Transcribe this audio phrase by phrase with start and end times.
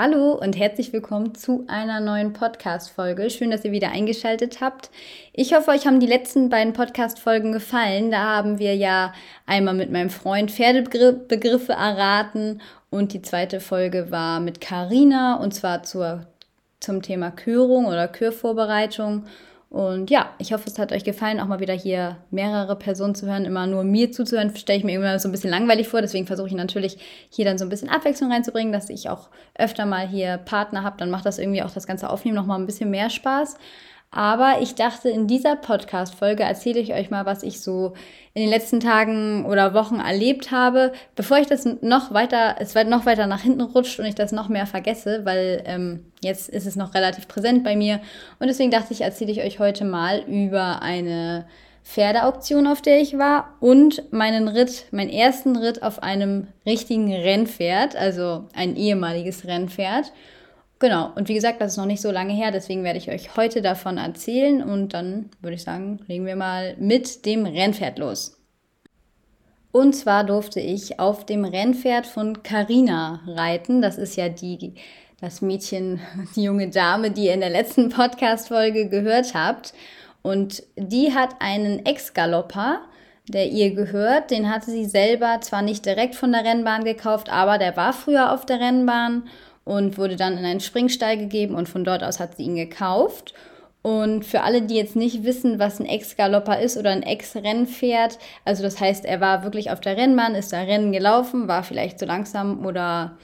[0.00, 3.30] Hallo und herzlich willkommen zu einer neuen Podcast-Folge.
[3.30, 4.90] Schön, dass ihr wieder eingeschaltet habt.
[5.32, 8.12] Ich hoffe, euch haben die letzten beiden Podcast-Folgen gefallen.
[8.12, 9.12] Da haben wir ja
[9.44, 12.60] einmal mit meinem Freund Pferdebegriffe erraten
[12.90, 16.28] und die zweite Folge war mit Karina und zwar zur,
[16.78, 19.24] zum Thema Kürung oder Kürvorbereitung.
[19.70, 23.26] Und ja, ich hoffe, es hat euch gefallen, auch mal wieder hier mehrere Personen zu
[23.26, 23.44] hören.
[23.44, 26.00] Immer nur mir zuzuhören, stelle ich mir immer so ein bisschen langweilig vor.
[26.00, 26.96] Deswegen versuche ich natürlich
[27.28, 30.96] hier dann so ein bisschen Abwechslung reinzubringen, dass ich auch öfter mal hier Partner habe.
[30.96, 33.58] Dann macht das irgendwie auch das ganze Aufnehmen nochmal ein bisschen mehr Spaß.
[34.10, 37.92] Aber ich dachte, in dieser Podcast-Folge erzähle ich euch mal, was ich so
[38.32, 43.04] in den letzten Tagen oder Wochen erlebt habe, bevor ich das noch weiter, es noch
[43.04, 46.74] weiter nach hinten rutscht und ich das noch mehr vergesse, weil ähm, jetzt ist es
[46.74, 48.00] noch relativ präsent bei mir.
[48.38, 51.46] Und deswegen dachte ich, erzähle ich euch heute mal über eine
[51.84, 57.94] Pferdeauktion, auf der ich war und meinen Ritt, meinen ersten Ritt auf einem richtigen Rennpferd,
[57.96, 60.12] also ein ehemaliges Rennpferd.
[60.80, 63.36] Genau, und wie gesagt, das ist noch nicht so lange her, deswegen werde ich euch
[63.36, 68.38] heute davon erzählen und dann würde ich sagen, legen wir mal mit dem Rennpferd los.
[69.72, 73.82] Und zwar durfte ich auf dem Rennpferd von Carina reiten.
[73.82, 74.74] Das ist ja die,
[75.20, 76.00] das Mädchen,
[76.36, 79.74] die junge Dame, die ihr in der letzten Podcast-Folge gehört habt.
[80.22, 82.80] Und die hat einen Ex-Galopper,
[83.28, 84.30] der ihr gehört.
[84.30, 88.32] Den hatte sie selber zwar nicht direkt von der Rennbahn gekauft, aber der war früher
[88.32, 89.28] auf der Rennbahn
[89.68, 93.34] und wurde dann in einen Springstall gegeben und von dort aus hat sie ihn gekauft.
[93.82, 98.62] Und für alle, die jetzt nicht wissen, was ein Ex-Galopper ist oder ein Ex-Rennpferd, also
[98.62, 102.06] das heißt, er war wirklich auf der Rennbahn, ist da Rennen gelaufen, war vielleicht zu
[102.06, 103.18] langsam oder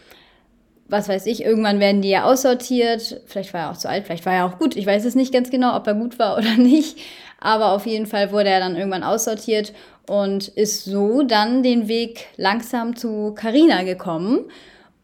[0.87, 3.23] was weiß ich, irgendwann werden die ja aussortiert.
[3.25, 4.77] Vielleicht war er auch zu alt, vielleicht war er auch gut.
[4.77, 6.99] Ich weiß es nicht ganz genau, ob er gut war oder nicht.
[7.41, 9.73] Aber auf jeden Fall wurde er dann irgendwann aussortiert
[10.07, 14.45] und ist so dann den Weg langsam zu Carina gekommen.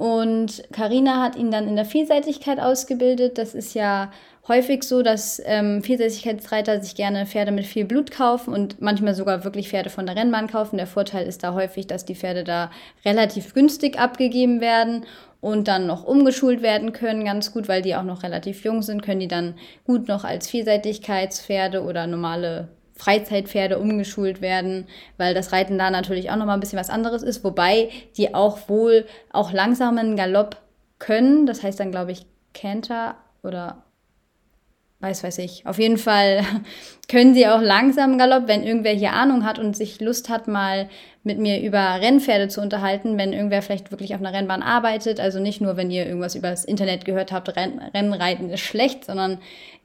[0.01, 3.37] Und Karina hat ihn dann in der Vielseitigkeit ausgebildet.
[3.37, 4.11] Das ist ja
[4.49, 9.45] häufig so, dass ähm, Vielseitigkeitsreiter sich gerne Pferde mit viel Blut kaufen und manchmal sogar
[9.45, 10.79] wirklich Pferde von der Rennbahn kaufen.
[10.79, 12.71] Der Vorteil ist da häufig, dass die Pferde da
[13.05, 15.05] relativ günstig abgegeben werden
[15.43, 19.03] und dann noch umgeschult werden können, ganz gut, weil die auch noch relativ jung sind,
[19.03, 22.69] können die dann gut noch als Vielseitigkeitspferde oder normale
[23.01, 27.43] Freizeitpferde umgeschult werden, weil das Reiten da natürlich auch nochmal ein bisschen was anderes ist,
[27.43, 30.57] wobei die auch wohl auch langsamen Galopp
[30.99, 31.47] können.
[31.47, 33.83] Das heißt dann, glaube ich, Canter oder
[35.01, 35.67] weiß, weiß ich.
[35.67, 36.45] Auf jeden Fall
[37.09, 40.89] können sie auch langsam Galopp, wenn irgendwer hier Ahnung hat und sich Lust hat, mal
[41.23, 45.21] mit mir über Rennpferde zu unterhalten, wenn irgendwer vielleicht wirklich auf einer Rennbahn arbeitet.
[45.21, 49.05] Also nicht nur, wenn ihr irgendwas über das Internet gehört habt, Renn Rennreiten ist schlecht,
[49.05, 49.39] sondern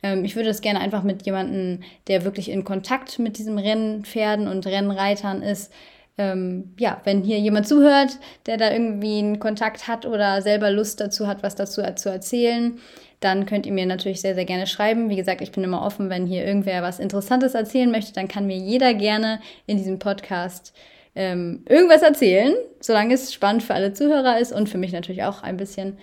[0.04, 4.48] ähm, ich würde das gerne einfach mit jemandem, der wirklich in Kontakt mit diesem Rennpferden
[4.48, 5.74] und Rennreitern ist,
[6.18, 11.02] ähm, ja, wenn hier jemand zuhört, der da irgendwie einen Kontakt hat oder selber Lust
[11.02, 12.80] dazu hat, was dazu zu erzählen,
[13.20, 15.10] dann könnt ihr mir natürlich sehr, sehr gerne schreiben.
[15.10, 18.48] Wie gesagt, ich bin immer offen, wenn hier irgendwer was Interessantes erzählen möchte, dann kann
[18.48, 20.74] mir jeder gerne in diesem Podcast
[21.16, 25.44] ähm, irgendwas erzählen, solange es spannend für alle Zuhörer ist und für mich natürlich auch
[25.44, 25.98] ein bisschen.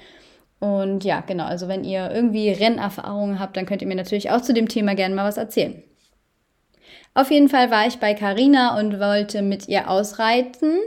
[0.59, 4.41] Und ja, genau, also wenn ihr irgendwie Rennerfahrungen habt, dann könnt ihr mir natürlich auch
[4.41, 5.83] zu dem Thema gerne mal was erzählen.
[7.15, 10.79] Auf jeden Fall war ich bei Carina und wollte mit ihr ausreiten.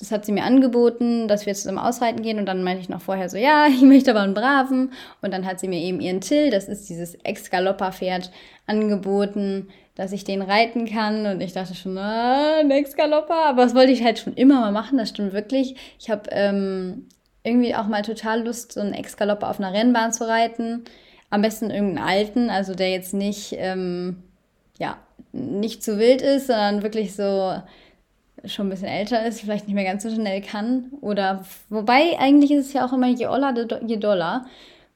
[0.00, 2.38] Das hat sie mir angeboten, dass wir zusammen ausreiten gehen.
[2.38, 4.92] Und dann meinte ich noch vorher so, ja, ich möchte aber einen Braven.
[5.22, 8.30] Und dann hat sie mir eben ihren Till, das ist dieses Ex-Galopper-Pferd,
[8.66, 11.26] angeboten, dass ich den reiten kann.
[11.26, 13.46] Und ich dachte schon, ah, ein Ex-Galopper.
[13.46, 15.76] Aber das wollte ich halt schon immer mal machen, das stimmt wirklich.
[15.98, 17.06] Ich habe ähm,
[17.44, 20.84] irgendwie auch mal total Lust, so einen Ex-Galopper auf einer Rennbahn zu reiten.
[21.28, 23.54] Am besten irgendeinen alten, also der jetzt nicht...
[23.58, 24.24] Ähm,
[24.80, 24.96] ja,
[25.32, 27.54] nicht zu wild ist, sondern wirklich so
[28.44, 30.92] schon ein bisschen älter ist, vielleicht nicht mehr ganz so schnell kann.
[31.00, 33.54] Oder wobei eigentlich ist es ja auch immer je Oller,
[33.86, 34.46] je Dollar.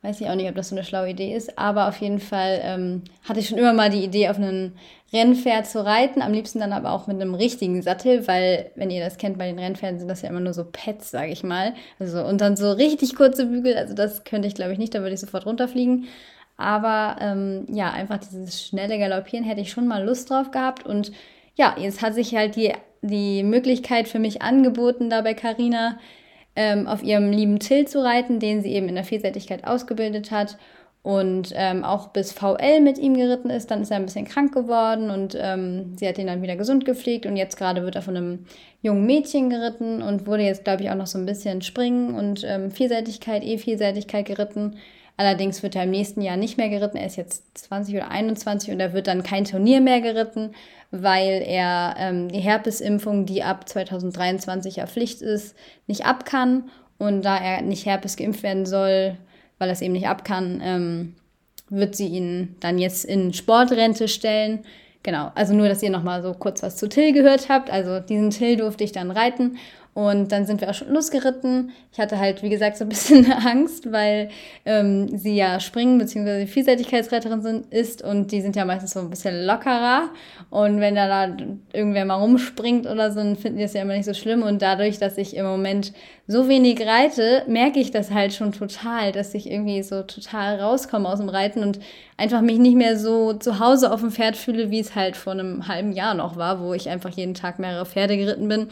[0.02, 2.60] Weiß ich auch nicht, ob das so eine schlaue Idee ist, aber auf jeden Fall
[2.62, 4.72] ähm, hatte ich schon immer mal die Idee, auf einem
[5.14, 6.20] Rennpferd zu reiten.
[6.20, 9.46] Am liebsten dann aber auch mit einem richtigen Sattel, weil, wenn ihr das kennt, bei
[9.46, 11.72] den Rennpferden sind das ja immer nur so Pads, sage ich mal.
[11.98, 13.76] Also, und dann so richtig kurze Bügel.
[13.78, 16.06] Also, das könnte ich, glaube ich, nicht, da würde ich sofort runterfliegen.
[16.56, 20.84] Aber ähm, ja, einfach dieses schnelle Galoppieren hätte ich schon mal Lust drauf gehabt.
[20.84, 21.12] Und
[21.56, 22.72] ja, jetzt hat sich halt die,
[23.08, 25.98] die Möglichkeit für mich angeboten, da bei Carina
[26.56, 30.56] ähm, auf ihrem lieben Till zu reiten, den sie eben in der Vielseitigkeit ausgebildet hat
[31.02, 33.70] und ähm, auch bis VL mit ihm geritten ist.
[33.70, 36.86] Dann ist er ein bisschen krank geworden und ähm, sie hat ihn dann wieder gesund
[36.86, 38.46] gepflegt und jetzt gerade wird er von einem
[38.80, 42.42] jungen Mädchen geritten und wurde jetzt, glaube ich, auch noch so ein bisschen Springen und
[42.46, 44.76] ähm, Vielseitigkeit, E-Vielseitigkeit geritten.
[45.16, 46.96] Allerdings wird er im nächsten Jahr nicht mehr geritten.
[46.96, 50.54] Er ist jetzt 20 oder 21 und er wird dann kein Turnier mehr geritten,
[50.90, 55.54] weil er ähm, die Herpesimpfung, die ab 2023 ja Pflicht ist,
[55.86, 56.64] nicht ab kann.
[56.98, 59.16] Und da er nicht Herpes geimpft werden soll,
[59.58, 61.14] weil er es eben nicht ab kann, ähm,
[61.68, 64.64] wird sie ihn dann jetzt in Sportrente stellen.
[65.02, 67.70] Genau, also nur, dass ihr nochmal so kurz was zu Till gehört habt.
[67.70, 69.58] Also diesen Till durfte ich dann reiten
[69.94, 71.70] und dann sind wir auch schon losgeritten.
[71.92, 74.28] Ich hatte halt, wie gesagt, so ein bisschen Angst, weil
[74.64, 76.46] ähm, sie ja springen bzw.
[76.46, 80.10] Vielseitigkeitsretterin sind, ist und die sind ja meistens so ein bisschen lockerer.
[80.50, 81.36] Und wenn da, da
[81.72, 84.42] irgendwer mal rumspringt oder so, dann finden die das ja immer nicht so schlimm.
[84.42, 85.92] Und dadurch, dass ich im Moment
[86.26, 91.08] so wenig reite, merke ich das halt schon total, dass ich irgendwie so total rauskomme
[91.08, 91.78] aus dem Reiten und
[92.16, 95.34] einfach mich nicht mehr so zu Hause auf dem Pferd fühle, wie es halt vor
[95.34, 98.68] einem halben Jahr noch war, wo ich einfach jeden Tag mehrere Pferde geritten bin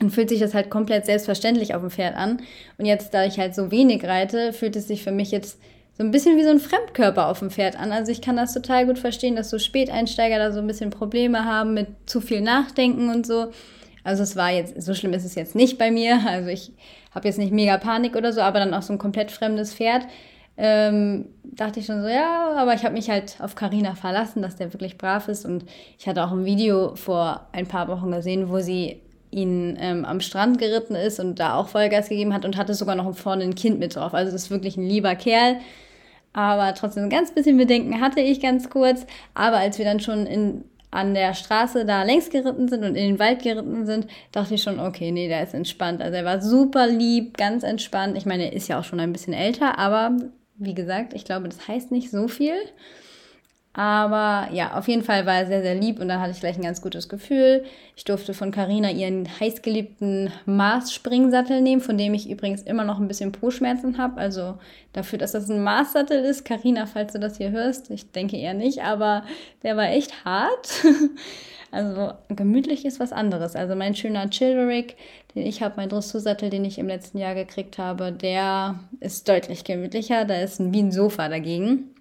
[0.00, 2.40] dann fühlt sich das halt komplett selbstverständlich auf dem Pferd an.
[2.78, 5.60] Und jetzt, da ich halt so wenig reite, fühlt es sich für mich jetzt
[5.96, 7.92] so ein bisschen wie so ein Fremdkörper auf dem Pferd an.
[7.92, 11.44] Also ich kann das total gut verstehen, dass so Späteinsteiger da so ein bisschen Probleme
[11.44, 13.52] haben mit zu viel Nachdenken und so.
[14.02, 16.20] Also es war jetzt, so schlimm ist es jetzt nicht bei mir.
[16.26, 16.72] Also ich
[17.14, 20.06] habe jetzt nicht mega Panik oder so, aber dann auch so ein komplett fremdes Pferd.
[20.56, 24.56] Ähm, dachte ich schon so, ja, aber ich habe mich halt auf Carina verlassen, dass
[24.56, 25.44] der wirklich brav ist.
[25.44, 25.66] Und
[25.98, 30.20] ich hatte auch ein Video vor ein paar Wochen gesehen, wo sie ihn ähm, am
[30.20, 33.54] Strand geritten ist und da auch Vollgas gegeben hat und hatte sogar noch vorne ein
[33.54, 34.14] Kind mit drauf.
[34.14, 35.56] Also das ist wirklich ein lieber Kerl.
[36.32, 39.06] Aber trotzdem ein ganz bisschen Bedenken hatte ich ganz kurz.
[39.34, 43.08] Aber als wir dann schon in, an der Straße da längs geritten sind und in
[43.08, 46.02] den Wald geritten sind, dachte ich schon, okay, nee, der ist entspannt.
[46.02, 48.16] Also er war super lieb, ganz entspannt.
[48.16, 50.16] Ich meine, er ist ja auch schon ein bisschen älter, aber
[50.56, 52.54] wie gesagt, ich glaube, das heißt nicht so viel.
[53.72, 56.56] Aber ja, auf jeden Fall war er sehr, sehr lieb und dann hatte ich gleich
[56.56, 57.64] ein ganz gutes Gefühl.
[57.94, 63.06] Ich durfte von Carina ihren heißgeliebten Mars-Springsattel nehmen, von dem ich übrigens immer noch ein
[63.06, 64.20] bisschen Po-Schmerzen habe.
[64.20, 64.58] Also
[64.92, 68.54] dafür, dass das ein Mars-Sattel ist, Carina, falls du das hier hörst, ich denke eher
[68.54, 69.22] nicht, aber
[69.62, 70.84] der war echt hart.
[71.72, 73.54] Also gemütlich ist was anderes.
[73.54, 74.96] Also mein schöner Childerick,
[75.36, 79.62] den ich habe, mein Dressursattel, den ich im letzten Jahr gekriegt habe, der ist deutlich
[79.62, 80.24] gemütlicher.
[80.24, 81.94] Da ist ein, wie ein Sofa dagegen.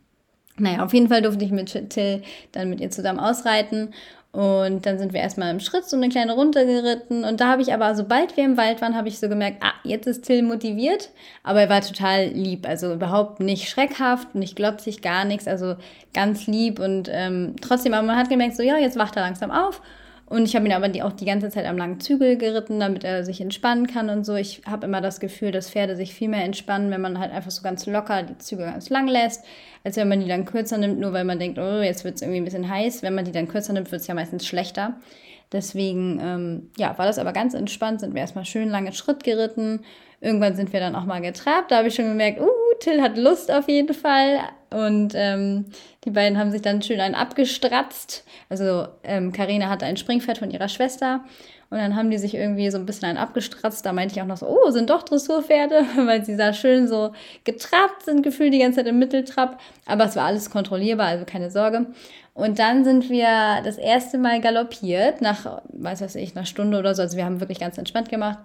[0.59, 2.21] Naja, auf jeden Fall durfte ich mit Till
[2.51, 3.93] dann mit ihr zusammen ausreiten.
[4.31, 7.23] Und dann sind wir erstmal im Schritt so eine kleine Runde geritten.
[7.23, 9.73] Und da habe ich aber, sobald wir im Wald waren, habe ich so gemerkt, ah,
[9.83, 11.09] jetzt ist Till motiviert.
[11.41, 12.67] Aber er war total lieb.
[12.67, 15.47] Also überhaupt nicht schreckhaft, nicht glotzig, gar nichts.
[15.47, 15.75] Also
[16.13, 16.79] ganz lieb.
[16.79, 19.81] Und ähm, trotzdem, aber man hat gemerkt, so ja, jetzt wacht er langsam auf.
[20.29, 23.03] Und ich habe ihn aber die, auch die ganze Zeit am langen Zügel geritten, damit
[23.03, 24.35] er sich entspannen kann und so.
[24.35, 27.49] Ich habe immer das Gefühl, dass Pferde sich viel mehr entspannen, wenn man halt einfach
[27.49, 29.43] so ganz locker die Zügel ganz lang lässt,
[29.83, 32.21] als wenn man die dann kürzer nimmt, nur weil man denkt, oh, jetzt wird es
[32.21, 33.01] irgendwie ein bisschen heiß.
[33.01, 34.97] Wenn man die dann kürzer nimmt, wird es ja meistens schlechter.
[35.51, 39.79] Deswegen, ähm, ja, war das aber ganz entspannt, sind wir erstmal schön lange Schritt geritten.
[40.21, 41.71] Irgendwann sind wir dann auch mal getrabt.
[41.71, 42.47] Da habe ich schon gemerkt, uh,
[42.79, 44.41] Till hat Lust auf jeden Fall.
[44.71, 45.65] Und ähm,
[46.05, 48.23] die beiden haben sich dann schön einen abgestratzt.
[48.49, 51.21] Also Karina ähm, hatte ein Springpferd von ihrer Schwester.
[51.71, 53.85] Und dann haben die sich irgendwie so ein bisschen einen abgestratzt.
[53.85, 57.11] Da meinte ich auch noch so, oh, sind doch Dressurpferde, weil sie da schön so
[57.43, 59.59] getrabt sind, gefühlt die ganze Zeit im Mitteltrab.
[59.85, 61.87] Aber es war alles kontrollierbar, also keine Sorge.
[62.33, 66.95] Und dann sind wir das erste Mal galoppiert, nach, weiß was ich, einer Stunde oder
[66.95, 67.01] so.
[67.01, 68.39] Also wir haben wirklich ganz entspannt gemacht.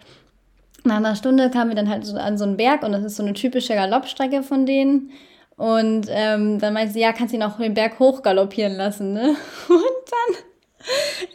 [0.82, 3.16] Nach einer Stunde kamen wir dann halt so an so einen Berg und das ist
[3.16, 5.12] so eine typische Galoppstrecke von denen.
[5.56, 9.36] Und ähm, dann meinte sie, ja, kannst ihn auch den Berg hoch galoppieren lassen, ne?
[9.68, 9.78] Und
[10.10, 10.36] dann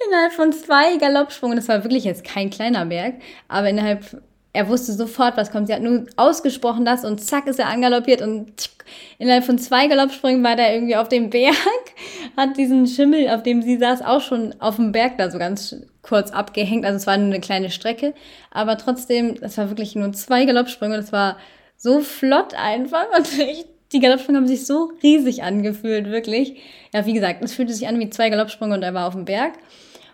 [0.07, 3.15] innerhalb von zwei Galoppsprungen, das war wirklich jetzt kein kleiner Berg,
[3.47, 4.21] aber innerhalb,
[4.53, 5.67] er wusste sofort, was kommt.
[5.67, 8.69] Sie hat nur ausgesprochen das und zack ist er angaloppiert und tsch,
[9.17, 11.55] innerhalb von zwei Galoppsprüngen war der irgendwie auf dem Berg,
[12.37, 15.75] hat diesen Schimmel, auf dem sie saß, auch schon auf dem Berg da so ganz
[16.01, 16.85] kurz abgehängt.
[16.85, 18.13] Also es war nur eine kleine Strecke,
[18.51, 20.97] aber trotzdem, das war wirklich nur zwei Galoppsprünge.
[20.97, 21.37] Das war
[21.77, 26.61] so flott einfach und ich die Galoppsprünge haben sich so riesig angefühlt, wirklich.
[26.93, 29.25] Ja, wie gesagt, es fühlte sich an wie zwei Galoppsprünge und er war auf dem
[29.25, 29.53] Berg.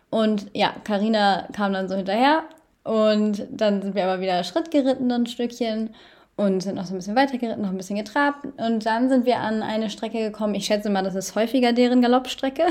[0.10, 2.44] Und ja, Karina kam dann so hinterher
[2.84, 5.90] und dann sind wir aber wieder Schritt geritten ein Stückchen
[6.38, 8.46] und sind noch so ein bisschen weiter geritten, noch ein bisschen getrabt.
[8.58, 10.56] Und dann sind wir an eine Strecke gekommen.
[10.56, 12.64] Ich schätze mal, das ist häufiger deren Galoppstrecke.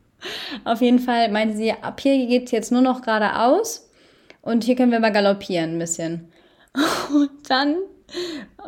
[0.64, 3.90] Auf jeden Fall meinte sie, ab hier geht es jetzt nur noch geradeaus
[4.40, 6.32] und hier können wir mal galoppieren ein bisschen.
[7.12, 7.76] Und dann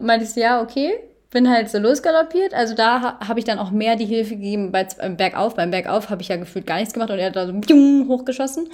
[0.00, 0.92] meinte sie, ja, okay,
[1.34, 2.54] bin halt so losgaloppiert.
[2.54, 5.56] Also da ha habe ich dann auch mehr die Hilfe gegeben bei, beim Bergauf.
[5.56, 7.52] Beim Bergauf habe ich ja gefühlt gar nichts gemacht und er hat da so
[8.08, 8.68] hochgeschossen.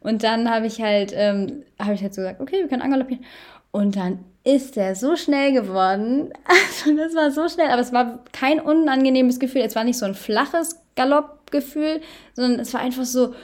[0.00, 3.24] Und dann habe ich halt, ähm, habe ich halt so gesagt, okay, wir können angaloppieren.
[3.72, 6.32] Und dann ist der so schnell geworden.
[6.84, 9.62] Also das war so schnell, aber es war kein unangenehmes Gefühl.
[9.62, 12.00] Es war nicht so ein flaches Galoppgefühl,
[12.34, 13.34] sondern es war einfach so,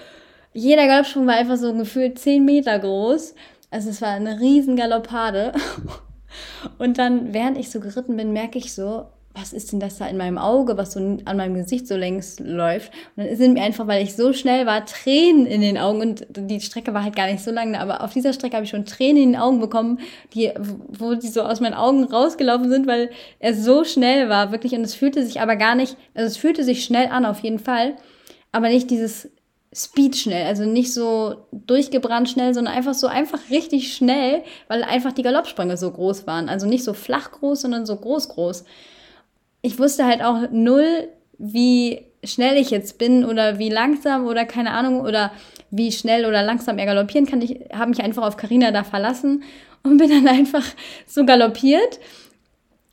[0.53, 3.35] jeder Galoppsprung war einfach so gefühlt 10 Meter groß.
[3.71, 5.53] Also es war eine riesen Galoppade.
[6.79, 10.07] Und dann, während ich so geritten bin, merke ich so, was ist denn das da
[10.07, 12.93] in meinem Auge, was so an meinem Gesicht so längs läuft.
[13.17, 16.27] Und dann sind mir einfach, weil ich so schnell war, Tränen in den Augen und
[16.31, 18.85] die Strecke war halt gar nicht so lang, aber auf dieser Strecke habe ich schon
[18.85, 20.01] Tränen in den Augen bekommen,
[20.35, 20.51] die,
[20.89, 24.73] wo die so aus meinen Augen rausgelaufen sind, weil er so schnell war, wirklich.
[24.73, 27.59] Und es fühlte sich aber gar nicht, also es fühlte sich schnell an, auf jeden
[27.59, 27.97] Fall,
[28.51, 29.31] aber nicht dieses
[29.75, 35.13] Speed schnell, also nicht so durchgebrannt schnell, sondern einfach so einfach richtig schnell, weil einfach
[35.13, 36.49] die Galoppsprünge so groß waren.
[36.49, 38.65] Also nicht so flach groß, sondern so groß groß.
[39.61, 41.09] Ich wusste halt auch null,
[41.39, 45.33] wie schnell ich jetzt bin oder wie langsam oder keine Ahnung oder
[45.71, 47.43] wie schnell oder langsam er galoppieren kann.
[47.43, 49.43] Ich habe mich einfach auf Karina da verlassen
[49.83, 50.65] und bin dann einfach
[51.07, 52.01] so galoppiert.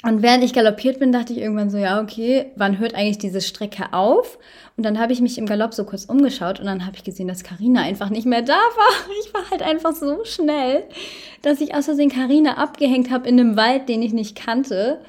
[0.05, 3.41] Und während ich galoppiert bin, dachte ich irgendwann so, ja, okay, wann hört eigentlich diese
[3.41, 4.37] Strecke auf?
[4.77, 7.27] Und dann habe ich mich im Galopp so kurz umgeschaut und dann habe ich gesehen,
[7.27, 9.09] dass Karina einfach nicht mehr da war.
[9.25, 10.83] Ich war halt einfach so schnell,
[11.41, 15.01] dass ich aus Versehen Karina abgehängt habe in einem Wald, den ich nicht kannte.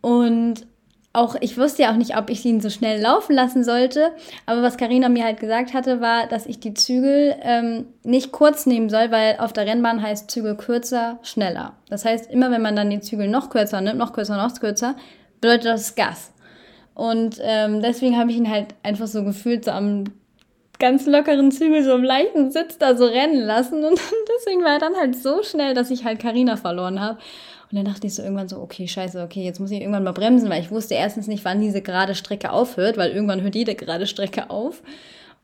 [0.00, 0.66] Und
[1.12, 4.12] auch, ich wusste ja auch nicht, ob ich ihn so schnell laufen lassen sollte.
[4.46, 8.64] Aber was Karina mir halt gesagt hatte, war, dass ich die Zügel ähm, nicht kurz
[8.66, 11.72] nehmen soll, weil auf der Rennbahn heißt Zügel kürzer, schneller.
[11.88, 14.94] Das heißt, immer wenn man dann die Zügel noch kürzer nimmt, noch kürzer, noch kürzer,
[15.40, 16.32] bedeutet das Gas.
[16.94, 20.04] Und ähm, deswegen habe ich ihn halt einfach so gefühlt, so am
[20.78, 23.84] ganz lockeren Zügel, so im leichten Sitz da so rennen lassen.
[23.84, 24.00] Und
[24.38, 27.18] deswegen war er dann halt so schnell, dass ich halt Karina verloren habe.
[27.70, 30.12] Und dann dachte ich so irgendwann so, okay, scheiße, okay, jetzt muss ich irgendwann mal
[30.12, 33.76] bremsen, weil ich wusste erstens nicht, wann diese gerade Strecke aufhört, weil irgendwann hört jede
[33.76, 34.82] gerade Strecke auf.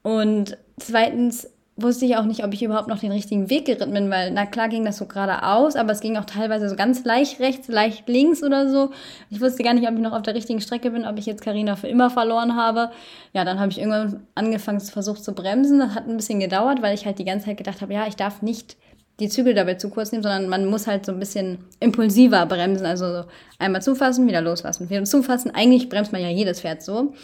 [0.02, 4.10] Und zweitens wusste ich auch nicht, ob ich überhaupt noch den richtigen Weg geritten bin,
[4.10, 7.38] weil na klar ging das so geradeaus, aber es ging auch teilweise so ganz leicht
[7.38, 8.90] rechts, leicht links oder so.
[9.30, 11.42] Ich wusste gar nicht, ob ich noch auf der richtigen Strecke bin, ob ich jetzt
[11.42, 12.90] Karina für immer verloren habe.
[13.34, 15.78] Ja, dann habe ich irgendwann angefangen, versucht zu bremsen.
[15.78, 18.16] Das hat ein bisschen gedauert, weil ich halt die ganze Zeit gedacht habe, ja, ich
[18.16, 18.76] darf nicht
[19.20, 22.86] die Zügel dabei zu kurz nehmen, sondern man muss halt so ein bisschen impulsiver bremsen.
[22.86, 23.24] Also so
[23.58, 25.54] einmal zufassen, wieder loslassen, wieder zufassen.
[25.54, 27.14] Eigentlich bremst man ja jedes Pferd so.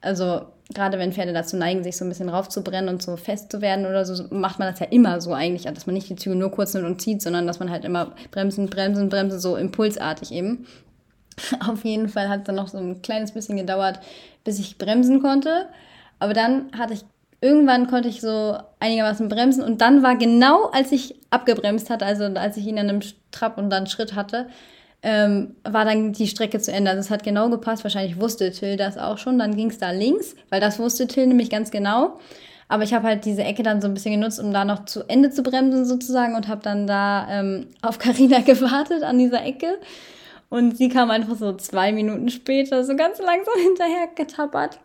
[0.00, 0.42] Also
[0.74, 3.86] gerade wenn Pferde dazu neigen, sich so ein bisschen raufzubrennen und so fest zu werden
[3.86, 6.50] oder so, macht man das ja immer so eigentlich, dass man nicht die Züge nur
[6.50, 10.66] kurz nimmt und zieht, sondern dass man halt immer bremsen, bremsen, bremsen, so impulsartig eben.
[11.66, 14.00] Auf jeden Fall hat es dann noch so ein kleines bisschen gedauert,
[14.44, 15.68] bis ich bremsen konnte.
[16.18, 17.04] Aber dann hatte ich,
[17.42, 22.24] irgendwann konnte ich so einigermaßen bremsen und dann war genau, als ich abgebremst hatte, also
[22.24, 23.00] als ich ihn an einem
[23.32, 24.46] Trab und dann Schritt hatte,
[25.02, 26.90] ähm, war dann die Strecke zu Ende.
[26.90, 27.82] Also es hat genau gepasst.
[27.82, 29.38] Wahrscheinlich wusste Till das auch schon.
[29.38, 32.20] Dann ging es da links, weil das wusste Till nämlich ganz genau.
[32.68, 35.02] Aber ich habe halt diese Ecke dann so ein bisschen genutzt, um da noch zu
[35.08, 39.78] Ende zu bremsen sozusagen und habe dann da ähm, auf Karina gewartet an dieser Ecke.
[40.52, 44.80] Und sie kam einfach so zwei Minuten später so ganz langsam hinterher getappert.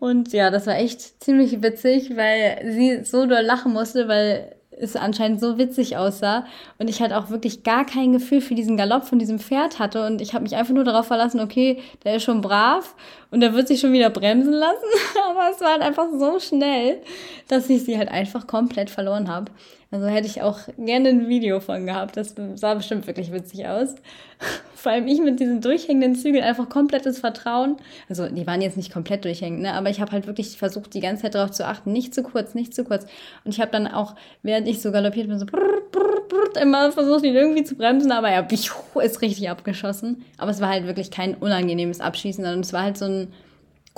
[0.00, 4.96] Und ja, das war echt ziemlich witzig, weil sie so doll lachen musste, weil es
[4.96, 6.44] anscheinend so witzig aussah
[6.78, 10.06] und ich halt auch wirklich gar kein Gefühl für diesen Galopp von diesem Pferd hatte
[10.06, 12.94] und ich habe mich einfach nur darauf verlassen, okay, der ist schon brav
[13.30, 14.84] und der wird sich schon wieder bremsen lassen,
[15.30, 17.00] aber es war halt einfach so schnell,
[17.48, 19.50] dass ich sie halt einfach komplett verloren habe.
[19.90, 22.18] Also hätte ich auch gerne ein Video von gehabt.
[22.18, 23.94] Das sah bestimmt wirklich witzig aus.
[24.74, 27.78] Vor allem ich mit diesen durchhängenden Zügeln einfach komplettes Vertrauen.
[28.08, 29.72] Also die waren jetzt nicht komplett durchhängend, ne?
[29.72, 32.54] aber ich habe halt wirklich versucht, die ganze Zeit darauf zu achten, nicht zu kurz,
[32.54, 33.06] nicht zu kurz.
[33.44, 36.92] Und ich habe dann auch, während ich so galoppiert bin, so brrr, brrr, brrr, immer
[36.92, 40.24] versucht, ihn irgendwie zu bremsen, aber er ist richtig abgeschossen.
[40.36, 43.28] Aber es war halt wirklich kein unangenehmes Abschießen, sondern es war halt so ein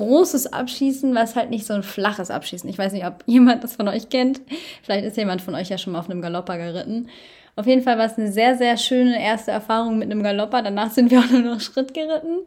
[0.00, 2.68] großes Abschießen, was halt nicht so ein flaches Abschießen.
[2.68, 4.40] Ich weiß nicht, ob jemand das von euch kennt.
[4.82, 7.08] Vielleicht ist jemand von euch ja schon mal auf einem Galopper geritten.
[7.56, 10.62] Auf jeden Fall war es eine sehr, sehr schöne erste Erfahrung mit einem Galopper.
[10.62, 12.38] Danach sind wir auch nur noch Schritt geritten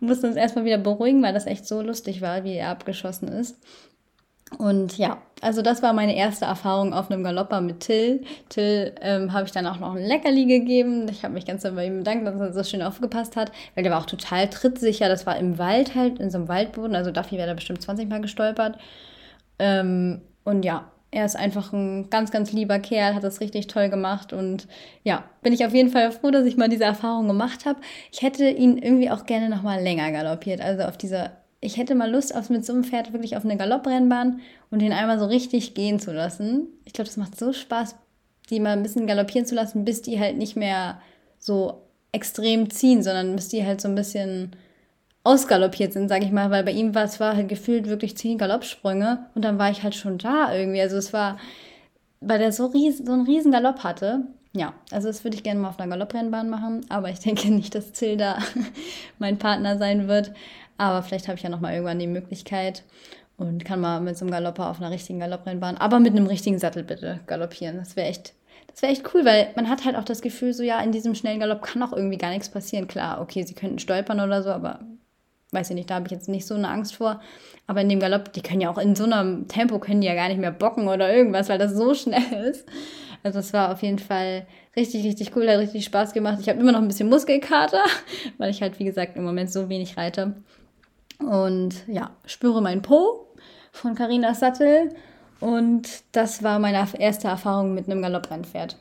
[0.00, 3.28] und mussten uns erstmal wieder beruhigen, weil das echt so lustig war, wie er abgeschossen
[3.28, 3.56] ist.
[4.58, 8.22] Und ja, also das war meine erste Erfahrung auf einem Galopper mit Till.
[8.48, 11.08] Till ähm, habe ich dann auch noch ein Leckerli gegeben.
[11.10, 13.92] Ich habe mich ganz bei ihm bedankt, dass er so schön aufgepasst hat, weil der
[13.92, 15.08] war auch total trittsicher.
[15.08, 16.94] Das war im Wald halt, in so einem Waldboden.
[16.94, 18.78] Also Duffy wäre da bestimmt 20 Mal gestolpert.
[19.58, 23.90] Ähm, und ja, er ist einfach ein ganz, ganz lieber Kerl, hat das richtig toll
[23.90, 24.32] gemacht.
[24.32, 24.66] Und
[25.02, 27.80] ja, bin ich auf jeden Fall froh, dass ich mal diese Erfahrung gemacht habe.
[28.10, 30.60] Ich hätte ihn irgendwie auch gerne noch mal länger galoppiert.
[30.60, 33.56] Also auf dieser ich hätte mal Lust, auf, mit so einem Pferd wirklich auf eine
[33.56, 34.40] Galopprennbahn
[34.70, 36.66] und den einmal so richtig gehen zu lassen.
[36.84, 37.94] Ich glaube, das macht so Spaß,
[38.50, 41.00] die mal ein bisschen galoppieren zu lassen, bis die halt nicht mehr
[41.38, 44.50] so extrem ziehen, sondern bis die halt so ein bisschen
[45.24, 48.38] ausgaloppiert sind, sage ich mal, weil bei ihm war es war halt gefühlt wirklich zehn
[48.38, 50.80] Galoppsprünge und dann war ich halt schon da irgendwie.
[50.80, 51.38] Also es war,
[52.20, 54.22] weil der so, ries, so einen riesen Galopp hatte.
[54.52, 57.74] Ja, also das würde ich gerne mal auf einer Galopprennbahn machen, aber ich denke nicht,
[57.74, 58.38] dass Zilda
[59.20, 60.32] mein Partner sein wird.
[60.82, 62.82] Aber vielleicht habe ich ja noch mal irgendwann die Möglichkeit
[63.36, 66.58] und kann mal mit so einem Galopper auf einer richtigen Galopprennbahn, aber mit einem richtigen
[66.58, 67.76] Sattel bitte galoppieren.
[67.76, 68.34] Das wäre echt,
[68.66, 71.14] das wäre echt cool, weil man hat halt auch das Gefühl, so ja, in diesem
[71.14, 72.88] schnellen Galopp kann auch irgendwie gar nichts passieren.
[72.88, 74.80] Klar, okay, sie könnten stolpern oder so, aber
[75.52, 77.20] weiß ich nicht, da habe ich jetzt nicht so eine Angst vor.
[77.68, 80.16] Aber in dem Galopp, die können ja auch in so einem Tempo, können die ja
[80.16, 82.66] gar nicht mehr bocken oder irgendwas, weil das so schnell ist.
[83.22, 86.38] Also es war auf jeden Fall richtig, richtig cool, hat richtig Spaß gemacht.
[86.40, 87.84] Ich habe immer noch ein bisschen Muskelkater,
[88.38, 90.34] weil ich halt, wie gesagt, im Moment so wenig reite.
[91.24, 93.28] Und ja, spüre mein Po
[93.72, 94.90] von Carinas Sattel.
[95.40, 98.76] Und das war meine erste Erfahrung mit einem Galopprennpferd.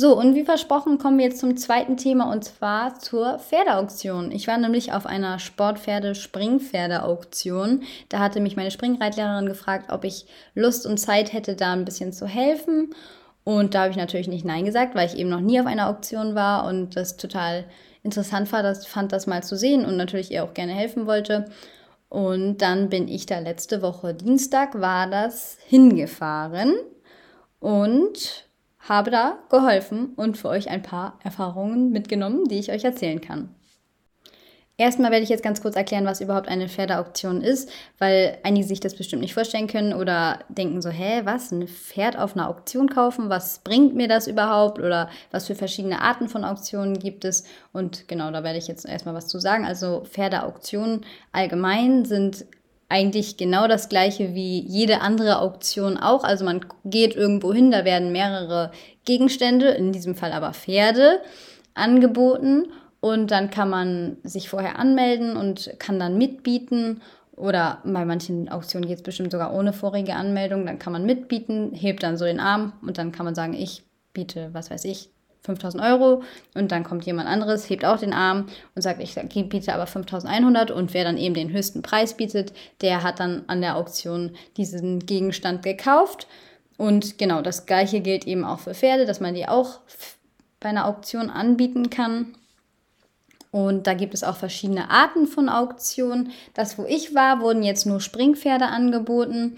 [0.00, 4.30] So, und wie versprochen kommen wir jetzt zum zweiten Thema und zwar zur Pferdeauktion.
[4.30, 7.82] Ich war nämlich auf einer Sportpferde-Springpferde-Auktion.
[8.08, 12.12] Da hatte mich meine Springreitlehrerin gefragt, ob ich Lust und Zeit hätte, da ein bisschen
[12.12, 12.94] zu helfen.
[13.42, 15.88] Und da habe ich natürlich nicht Nein gesagt, weil ich eben noch nie auf einer
[15.88, 17.64] Auktion war und das total
[18.02, 21.50] interessant war, das, fand das mal zu sehen und natürlich ihr auch gerne helfen wollte.
[22.08, 26.74] Und dann bin ich da letzte Woche Dienstag war das hingefahren
[27.60, 28.46] und
[28.78, 33.54] habe da geholfen und für euch ein paar Erfahrungen mitgenommen, die ich euch erzählen kann.
[34.80, 37.68] Erstmal werde ich jetzt ganz kurz erklären, was überhaupt eine Pferdeauktion ist,
[37.98, 42.16] weil einige sich das bestimmt nicht vorstellen können oder denken so, hä, was, ein Pferd
[42.16, 43.28] auf einer Auktion kaufen?
[43.28, 44.78] Was bringt mir das überhaupt?
[44.78, 47.42] Oder was für verschiedene Arten von Auktionen gibt es?
[47.72, 49.66] Und genau, da werde ich jetzt erstmal was zu sagen.
[49.66, 52.46] Also Pferdeauktionen allgemein sind
[52.88, 56.22] eigentlich genau das gleiche wie jede andere Auktion auch.
[56.22, 58.70] Also man geht irgendwo hin, da werden mehrere
[59.04, 61.20] Gegenstände, in diesem Fall aber Pferde,
[61.74, 62.68] angeboten
[63.00, 67.00] und dann kann man sich vorher anmelden und kann dann mitbieten.
[67.36, 70.66] Oder bei manchen Auktionen geht es bestimmt sogar ohne vorige Anmeldung.
[70.66, 73.84] Dann kann man mitbieten, hebt dann so den Arm und dann kann man sagen, ich
[74.12, 75.10] biete, was weiß ich,
[75.42, 76.24] 5000 Euro.
[76.54, 79.14] Und dann kommt jemand anderes, hebt auch den Arm und sagt, ich
[79.48, 80.72] biete aber 5100.
[80.72, 85.06] Und wer dann eben den höchsten Preis bietet, der hat dann an der Auktion diesen
[85.06, 86.26] Gegenstand gekauft.
[86.76, 89.78] Und genau das gleiche gilt eben auch für Pferde, dass man die auch
[90.58, 92.34] bei einer Auktion anbieten kann.
[93.50, 96.32] Und da gibt es auch verschiedene Arten von Auktionen.
[96.54, 99.56] Das, wo ich war, wurden jetzt nur Springpferde angeboten.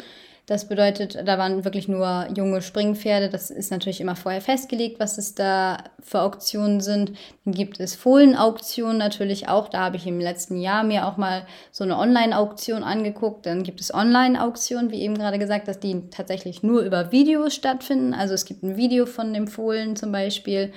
[0.51, 3.29] Das bedeutet, da waren wirklich nur junge Springpferde.
[3.29, 7.13] Das ist natürlich immer vorher festgelegt, was es da für Auktionen sind.
[7.45, 9.69] Dann gibt es Fohlenauktionen natürlich auch.
[9.69, 13.47] Da habe ich im letzten Jahr mir auch mal so eine Online-Auktion angeguckt.
[13.47, 18.13] Dann gibt es Online-Auktionen, wie eben gerade gesagt, dass die tatsächlich nur über Videos stattfinden.
[18.13, 20.73] Also es gibt ein Video von dem Fohlen zum Beispiel.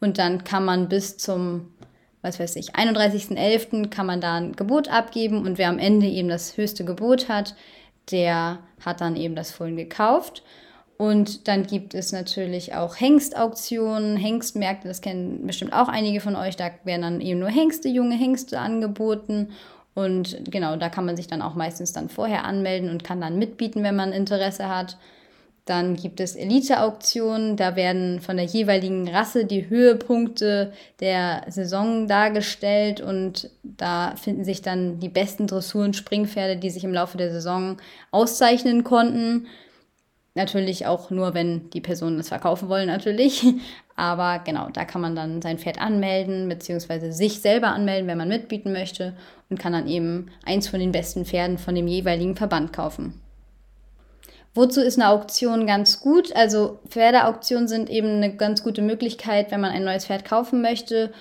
[0.00, 1.74] Und dann kann man bis zum
[2.22, 3.88] was weiß ich, 31.11.
[3.90, 7.54] kann man da ein Gebot abgeben und wer am Ende eben das höchste Gebot hat,
[8.10, 10.42] der hat dann eben das Fohlen gekauft.
[10.96, 16.56] Und dann gibt es natürlich auch Hengstauktionen, Hengstmärkte, das kennen bestimmt auch einige von euch.
[16.56, 19.50] Da werden dann eben nur Hengste, junge Hengste angeboten.
[19.94, 23.38] Und genau, da kann man sich dann auch meistens dann vorher anmelden und kann dann
[23.38, 24.96] mitbieten, wenn man Interesse hat.
[25.68, 33.02] Dann gibt es Elite-Auktionen, da werden von der jeweiligen Rasse die Höhepunkte der Saison dargestellt
[33.02, 37.76] und da finden sich dann die besten Dressuren Springpferde, die sich im Laufe der Saison
[38.12, 39.46] auszeichnen konnten.
[40.34, 43.44] Natürlich auch nur, wenn die Personen es verkaufen wollen, natürlich.
[43.94, 48.28] Aber genau, da kann man dann sein Pferd anmelden, beziehungsweise sich selber anmelden, wenn man
[48.28, 49.12] mitbieten möchte
[49.50, 53.20] und kann dann eben eins von den besten Pferden von dem jeweiligen Verband kaufen.
[54.58, 56.34] Wozu ist eine Auktion ganz gut?
[56.34, 61.12] Also Pferdeauktionen sind eben eine ganz gute Möglichkeit, wenn man ein neues Pferd kaufen möchte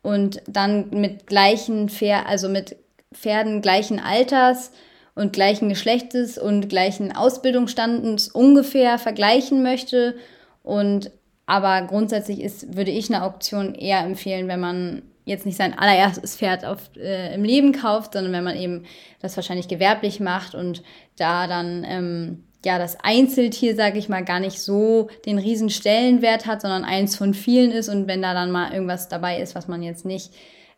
[0.00, 2.76] und dann mit gleichen Pferd, also mit
[3.12, 4.70] Pferden gleichen Alters
[5.14, 10.14] und gleichen Geschlechtes und gleichen Ausbildungsstandes ungefähr vergleichen möchte.
[10.62, 11.10] Und
[11.44, 16.36] aber grundsätzlich ist, würde ich eine Auktion eher empfehlen, wenn man jetzt nicht sein allererstes
[16.36, 18.86] Pferd auf, äh, im Leben kauft, sondern wenn man eben
[19.20, 20.82] das wahrscheinlich gewerblich macht und
[21.18, 26.46] da dann ähm, ja, das Einzeltier, sage ich mal, gar nicht so den riesen Stellenwert
[26.46, 27.88] hat, sondern eins von vielen ist.
[27.88, 30.32] Und wenn da dann mal irgendwas dabei ist, was man jetzt nicht,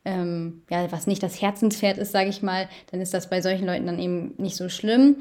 [0.04, 3.64] ähm, ja, was nicht das Herzenspferd ist, sage ich mal, dann ist das bei solchen
[3.64, 5.16] Leuten dann eben nicht so schlimm.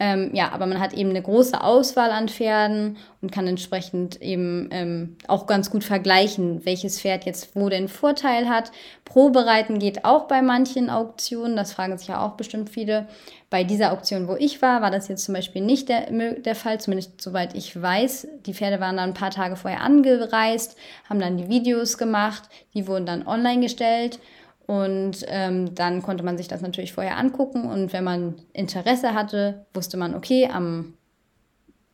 [0.00, 4.68] Ähm, ja, aber man hat eben eine große Auswahl an Pferden und kann entsprechend eben
[4.70, 8.70] ähm, auch ganz gut vergleichen, welches Pferd jetzt wo den Vorteil hat.
[9.04, 13.08] Probereiten geht auch bei manchen Auktionen, das fragen sich ja auch bestimmt viele.
[13.50, 16.78] Bei dieser Auktion, wo ich war, war das jetzt zum Beispiel nicht der, der Fall,
[16.78, 18.28] zumindest soweit ich weiß.
[18.46, 20.76] Die Pferde waren dann ein paar Tage vorher angereist,
[21.08, 24.20] haben dann die Videos gemacht, die wurden dann online gestellt
[24.68, 29.64] und ähm, dann konnte man sich das natürlich vorher angucken und wenn man Interesse hatte,
[29.72, 30.92] wusste man, okay, am,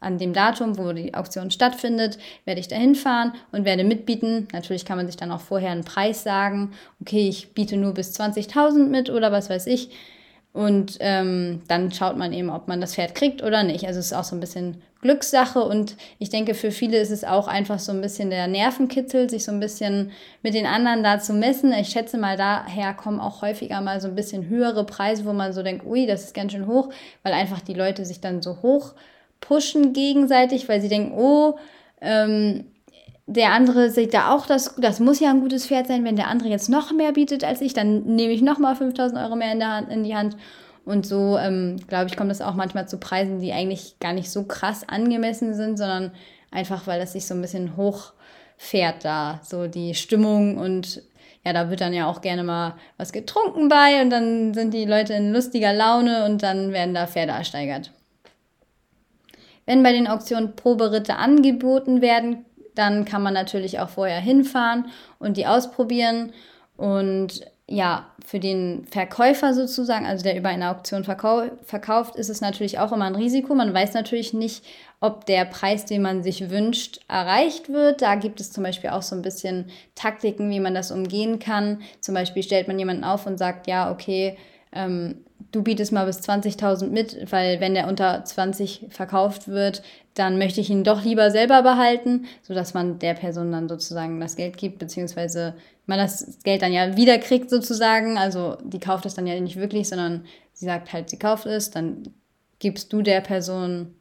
[0.01, 4.49] an dem Datum, wo die Auktion stattfindet, werde ich da hinfahren und werde mitbieten.
[4.53, 8.19] Natürlich kann man sich dann auch vorher einen Preis sagen, okay, ich biete nur bis
[8.19, 9.91] 20.000 mit oder was weiß ich.
[10.55, 13.89] Und ähm, dann schaut man eben, ob man das Pferd kriegt oder nicht.
[13.89, 17.25] Also es ist auch so ein bisschen Glückssache und ich denke, für viele ist es
[17.25, 20.13] auch einfach so ein bisschen der Nervenkitzel, sich so ein bisschen
[20.45, 21.73] mit den anderen da zu messen.
[21.73, 25.53] Ich schätze mal, daher kommen auch häufiger mal so ein bisschen höhere Preise, wo man
[25.53, 26.89] so denkt, ui, das ist ganz schön hoch,
[27.25, 28.95] weil einfach die Leute sich dann so hoch
[29.41, 31.59] pushen gegenseitig, weil sie denken, oh,
[32.01, 32.67] ähm,
[33.27, 36.05] der andere sieht da auch, das, das muss ja ein gutes Pferd sein.
[36.05, 39.35] Wenn der andere jetzt noch mehr bietet als ich, dann nehme ich nochmal 5000 Euro
[39.37, 40.37] mehr in, der Hand, in die Hand.
[40.85, 44.31] Und so, ähm, glaube ich, kommt das auch manchmal zu Preisen, die eigentlich gar nicht
[44.31, 46.13] so krass angemessen sind, sondern
[46.51, 51.03] einfach, weil das sich so ein bisschen hochfährt da, so die Stimmung und
[51.45, 54.85] ja, da wird dann ja auch gerne mal was getrunken bei und dann sind die
[54.85, 57.91] Leute in lustiger Laune und dann werden da Pferde ersteigert.
[59.67, 64.87] Wenn bei den Auktionen Proberitte angeboten werden, dann kann man natürlich auch vorher hinfahren
[65.19, 66.33] und die ausprobieren.
[66.77, 72.41] Und ja, für den Verkäufer sozusagen, also der über eine Auktion verkau verkauft, ist es
[72.41, 73.55] natürlich auch immer ein Risiko.
[73.55, 74.65] Man weiß natürlich nicht,
[75.01, 78.03] ob der Preis, den man sich wünscht, erreicht wird.
[78.03, 81.83] Da gibt es zum Beispiel auch so ein bisschen Taktiken, wie man das umgehen kann.
[82.01, 84.37] Zum Beispiel stellt man jemanden auf und sagt, ja, okay,
[84.75, 89.83] ähm, du bietest mal bis 20.000 mit, weil wenn der unter 20 verkauft wird,
[90.15, 94.37] dann möchte ich ihn doch lieber selber behalten, sodass man der Person dann sozusagen das
[94.37, 95.55] Geld gibt, beziehungsweise
[95.87, 98.19] man das Geld dann ja wieder kriegt sozusagen.
[98.19, 101.71] Also die kauft es dann ja nicht wirklich, sondern sie sagt halt, sie kauft es,
[101.71, 102.15] dann
[102.59, 103.95] gibst du der Person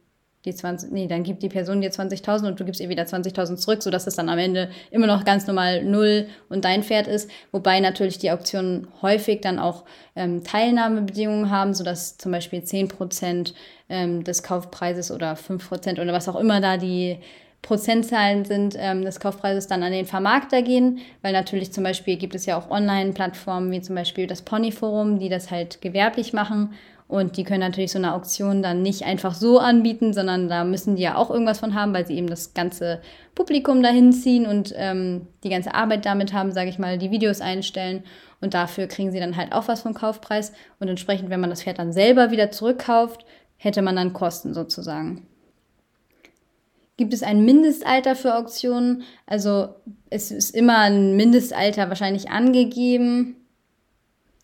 [0.44, 3.56] die 20, nee, dann gibt die Person dir 20.000 und du gibst ihr wieder 20.000
[3.56, 7.30] zurück, sodass es dann am Ende immer noch ganz normal null und dein Pferd ist.
[7.50, 9.84] Wobei natürlich die Auktionen häufig dann auch
[10.16, 13.54] ähm, Teilnahmebedingungen haben, sodass zum Beispiel 10%
[13.88, 17.18] ähm, des Kaufpreises oder 5% oder was auch immer da die
[17.62, 22.34] Prozentzahlen sind ähm, des Kaufpreises dann an den Vermarkter gehen, weil natürlich zum Beispiel gibt
[22.34, 26.74] es ja auch Online-Plattformen wie zum Beispiel das Ponyforum, die das halt gewerblich machen
[27.14, 30.96] und die können natürlich so eine Auktion dann nicht einfach so anbieten, sondern da müssen
[30.96, 33.00] die ja auch irgendwas von haben, weil sie eben das ganze
[33.36, 37.40] Publikum dahin ziehen und ähm, die ganze Arbeit damit haben, sage ich mal, die Videos
[37.40, 38.02] einstellen.
[38.40, 40.52] Und dafür kriegen sie dann halt auch was vom Kaufpreis.
[40.80, 43.24] Und entsprechend, wenn man das Pferd dann selber wieder zurückkauft,
[43.58, 45.24] hätte man dann Kosten sozusagen.
[46.96, 49.04] Gibt es ein Mindestalter für Auktionen?
[49.24, 49.68] Also
[50.10, 53.36] es ist immer ein Mindestalter wahrscheinlich angegeben.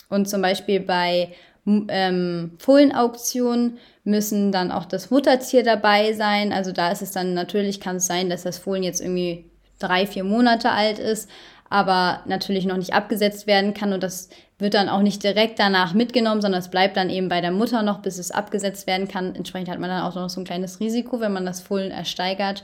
[0.09, 1.33] Und zum Beispiel bei
[1.67, 6.53] ähm, Fohlenauktion müssen dann auch das Muttertier dabei sein.
[6.53, 10.07] Also da ist es dann natürlich, kann es sein, dass das Fohlen jetzt irgendwie drei,
[10.07, 11.29] vier Monate alt ist,
[11.69, 15.95] aber natürlich noch nicht abgesetzt werden kann und das wird dann auch nicht direkt danach
[15.95, 19.35] mitgenommen, sondern es bleibt dann eben bei der Mutter noch, bis es abgesetzt werden kann.
[19.35, 22.63] Entsprechend hat man dann auch noch so ein kleines Risiko, wenn man das Fohlen ersteigert.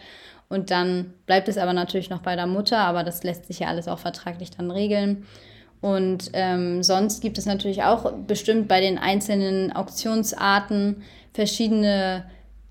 [0.49, 3.69] Und dann bleibt es aber natürlich noch bei der Mutter, aber das lässt sich ja
[3.69, 5.27] alles auch vertraglich dann regeln.
[5.81, 12.25] Und ähm, sonst gibt es natürlich auch bestimmt bei den einzelnen Auktionsarten verschiedene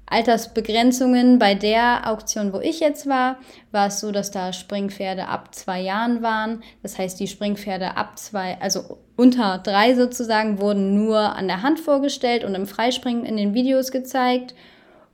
[0.07, 1.39] Altersbegrenzungen.
[1.39, 3.37] Bei der Auktion, wo ich jetzt war,
[3.71, 6.63] war es so, dass da Springpferde ab zwei Jahren waren.
[6.83, 11.79] Das heißt, die Springpferde ab zwei, also unter drei sozusagen, wurden nur an der Hand
[11.79, 14.55] vorgestellt und im Freispringen in den Videos gezeigt.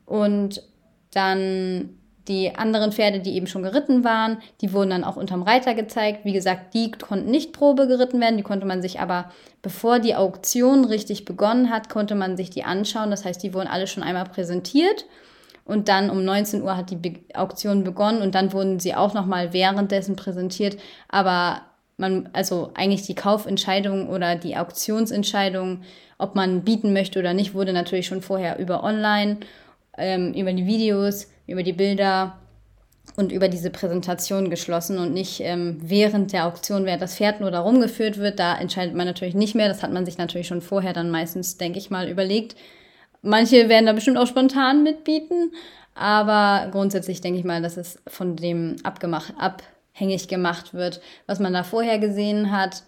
[0.06, 0.64] Und
[1.12, 5.74] dann die anderen Pferde, die eben schon geritten waren, die wurden dann auch unterm Reiter
[5.74, 6.24] gezeigt.
[6.24, 9.32] Wie gesagt, die konnten nicht Probe geritten werden, die konnte man sich aber,
[9.62, 13.10] bevor die Auktion richtig begonnen hat, konnte man sich die anschauen.
[13.10, 15.06] Das heißt, die wurden alle schon einmal präsentiert.
[15.66, 19.14] Und dann um 19 Uhr hat die Be Auktion begonnen und dann wurden sie auch
[19.14, 20.78] nochmal währenddessen präsentiert.
[21.08, 21.62] Aber
[21.98, 25.82] man, also eigentlich die Kaufentscheidung oder die Auktionsentscheidung,
[26.18, 29.38] ob man bieten möchte oder nicht, wurde natürlich schon vorher über online,
[29.98, 32.38] ähm, über die Videos über die Bilder
[33.16, 37.52] und über diese Präsentation geschlossen und nicht ähm, während der Auktion, während das Pferd nur
[37.52, 38.40] da rumgeführt wird.
[38.40, 39.68] Da entscheidet man natürlich nicht mehr.
[39.68, 42.56] Das hat man sich natürlich schon vorher dann meistens, denke ich mal, überlegt.
[43.22, 45.52] Manche werden da bestimmt auch spontan mitbieten,
[45.94, 51.54] aber grundsätzlich denke ich mal, dass es von dem abgemacht, abhängig gemacht wird, was man
[51.54, 52.84] da vorher gesehen hat.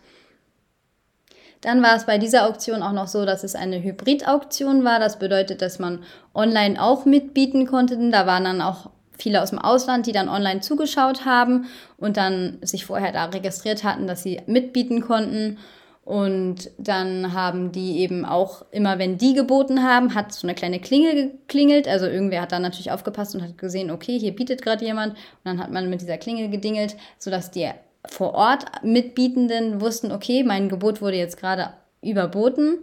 [1.63, 4.99] Dann war es bei dieser Auktion auch noch so, dass es eine Hybrid-Auktion war.
[4.99, 6.04] Das bedeutet, dass man
[6.36, 7.97] online auch mitbieten konnte.
[8.12, 12.58] Da waren dann auch viele aus dem Ausland, die dann online zugeschaut haben und dann
[12.62, 15.58] sich vorher da registriert hatten, dass sie mitbieten konnten.
[16.04, 20.82] Und dann haben die eben auch immer, wenn die geboten haben, hat so eine kleine
[20.82, 21.88] Klingel geklingelt.
[21.88, 25.13] Also irgendwer hat dann natürlich aufgepasst und hat gesehen, okay, hier bietet gerade jemand.
[25.13, 27.69] Und dann hat man mit dieser Klingel gedingelt, sodass die
[28.08, 32.80] vor Ort Mitbietenden wussten, okay, mein Gebot wurde jetzt gerade überboten.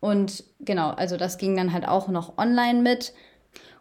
[0.00, 3.12] Und genau, also das ging dann halt auch noch online mit.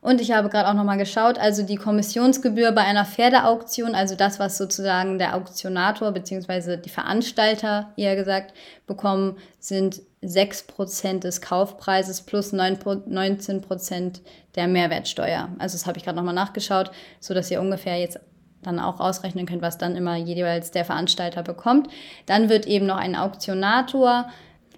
[0.06, 4.38] Und ich habe gerade auch nochmal geschaut, also die Kommissionsgebühr bei einer Pferdeauktion, also das,
[4.38, 6.78] was sozusagen der Auktionator bzw.
[6.78, 8.54] die Veranstalter, eher gesagt,
[8.86, 14.22] bekommen, sind 6% des Kaufpreises plus 9, 19%
[14.54, 15.50] der Mehrwertsteuer.
[15.58, 18.20] Also das habe ich gerade nochmal nachgeschaut, sodass ihr ungefähr jetzt
[18.66, 21.88] dann auch ausrechnen könnt, was dann immer jeweils der Veranstalter bekommt.
[22.26, 24.28] Dann wird eben noch ein Auktionator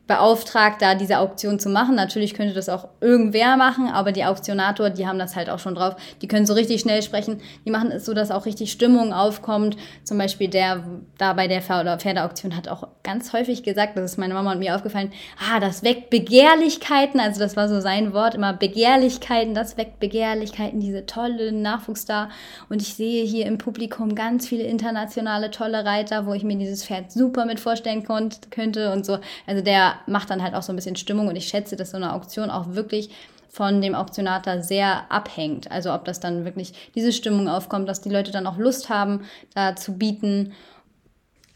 [0.08, 1.96] beauftragt, da diese Auktion zu machen.
[1.96, 5.76] Natürlich könnte das auch irgendwer machen, aber die Auktionator, die haben das halt auch schon
[5.76, 5.96] drauf.
[6.22, 7.42] Die können so richtig schnell sprechen.
[7.66, 9.78] Die machen es so, dass auch richtig Stimmung aufkommt.
[10.04, 10.84] Zum Beispiel der
[11.18, 14.76] da bei der Pferdeauktion hat auch ganz häufig gesagt, das ist meine Mama und mir
[14.76, 17.20] aufgefallen, ah, das weckt Begehrlichkeiten.
[17.20, 22.30] Also das war so sein Wort, immer Begehrlichkeiten, das weckt Begehrlichkeiten, diese tolle Nachwuchs da.
[22.70, 26.86] Und ich sehe hier im Publikum ganz viele internationale tolle Reiter, wo ich mir dieses
[26.86, 28.06] Pferd super mit vorstellen
[28.50, 29.20] könnte und so.
[29.46, 31.98] Also der macht dann halt auch so ein bisschen Stimmung und ich schätze, dass so
[31.98, 33.10] eine Auktion auch wirklich
[33.50, 35.72] von dem Auktionator sehr abhängt.
[35.72, 39.22] Also ob das dann wirklich diese Stimmung aufkommt, dass die Leute dann auch Lust haben,
[39.56, 40.54] da zu bieten.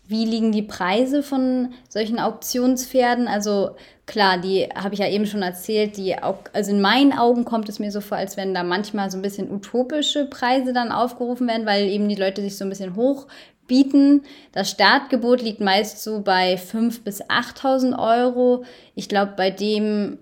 [0.08, 3.28] Wie liegen die Preise von solchen Auktionspferden?
[3.28, 3.76] Also
[4.08, 7.80] klar, die habe ich ja eben schon erzählt, die also in meinen Augen kommt es
[7.80, 11.66] mir so vor, als wenn da manchmal so ein bisschen utopische Preise dann aufgerufen werden,
[11.66, 13.28] weil eben die Leute sich so ein bisschen hoch
[13.72, 14.24] bieten.
[14.52, 18.66] Das Startgebot liegt meist so bei 5.000 bis 8.000 Euro.
[18.96, 20.20] Ich glaube, bei dem,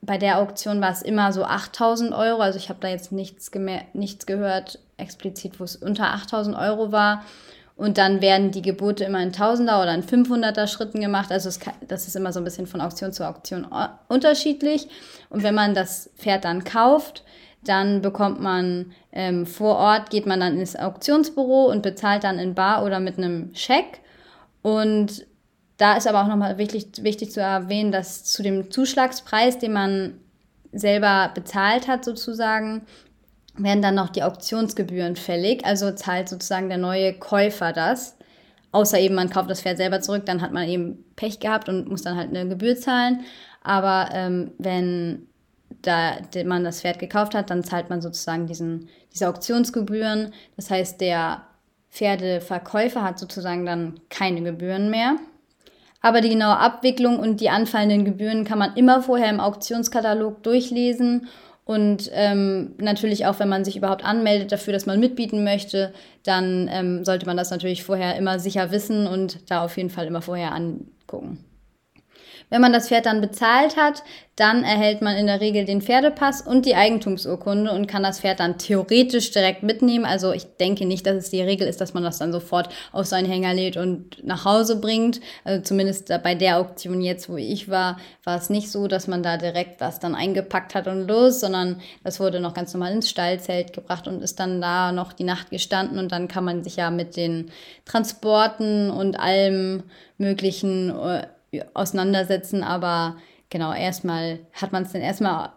[0.00, 2.40] bei der Auktion war es immer so 8.000 Euro.
[2.40, 3.50] Also ich habe da jetzt nichts,
[3.92, 7.22] nichts gehört explizit, wo es unter 8.000 Euro war.
[7.76, 11.30] Und dann werden die Gebote immer in Tausender oder in 500er Schritten gemacht.
[11.30, 13.66] Also kann, das ist immer so ein bisschen von Auktion zu Auktion
[14.08, 14.88] unterschiedlich.
[15.28, 17.24] Und wenn man das Pferd dann kauft,
[17.68, 22.54] dann bekommt man ähm, vor Ort, geht man dann ins Auktionsbüro und bezahlt dann in
[22.54, 24.00] Bar oder mit einem Scheck.
[24.62, 25.26] Und
[25.76, 30.20] da ist aber auch nochmal wichtig, wichtig zu erwähnen, dass zu dem Zuschlagspreis, den man
[30.72, 32.82] selber bezahlt hat, sozusagen,
[33.56, 35.64] werden dann noch die Auktionsgebühren fällig.
[35.64, 38.16] Also zahlt sozusagen der neue Käufer das.
[38.72, 41.88] Außer eben man kauft das Pferd selber zurück, dann hat man eben Pech gehabt und
[41.88, 43.20] muss dann halt eine Gebühr zahlen.
[43.62, 45.28] Aber ähm, wenn
[45.86, 50.32] da man das Pferd gekauft hat, dann zahlt man sozusagen diesen, diese Auktionsgebühren.
[50.56, 51.42] Das heißt, der
[51.90, 55.16] Pferdeverkäufer hat sozusagen dann keine Gebühren mehr.
[56.00, 61.28] Aber die genaue Abwicklung und die anfallenden Gebühren kann man immer vorher im Auktionskatalog durchlesen.
[61.64, 66.68] Und ähm, natürlich auch, wenn man sich überhaupt anmeldet dafür, dass man mitbieten möchte, dann
[66.70, 70.20] ähm, sollte man das natürlich vorher immer sicher wissen und da auf jeden Fall immer
[70.20, 71.38] vorher angucken.
[72.50, 74.02] Wenn man das Pferd dann bezahlt hat,
[74.36, 78.40] dann erhält man in der Regel den Pferdepass und die Eigentumsurkunde und kann das Pferd
[78.40, 80.04] dann theoretisch direkt mitnehmen.
[80.04, 83.06] Also ich denke nicht, dass es die Regel ist, dass man das dann sofort auf
[83.06, 85.20] seinen Hänger lädt und nach Hause bringt.
[85.44, 89.22] Also zumindest bei der Auktion jetzt, wo ich war, war es nicht so, dass man
[89.22, 93.08] da direkt das dann eingepackt hat und los, sondern das wurde noch ganz normal ins
[93.08, 96.76] Stallzelt gebracht und ist dann da noch die Nacht gestanden und dann kann man sich
[96.76, 97.52] ja mit den
[97.84, 99.84] Transporten und allem
[100.18, 101.26] möglichen äh,
[101.74, 103.16] auseinandersetzen, aber
[103.50, 105.50] genau, erstmal hat man es dann erstmal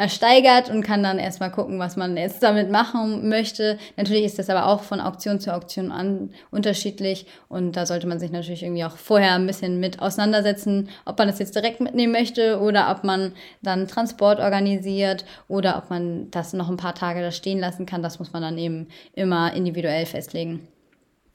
[0.00, 3.78] ersteigert und kann dann erstmal gucken, was man jetzt damit machen möchte.
[3.98, 8.18] Natürlich ist das aber auch von Auktion zu Auktion an unterschiedlich und da sollte man
[8.18, 12.14] sich natürlich irgendwie auch vorher ein bisschen mit auseinandersetzen, ob man das jetzt direkt mitnehmen
[12.14, 17.20] möchte oder ob man dann Transport organisiert oder ob man das noch ein paar Tage
[17.20, 18.02] da stehen lassen kann.
[18.02, 20.66] Das muss man dann eben immer individuell festlegen.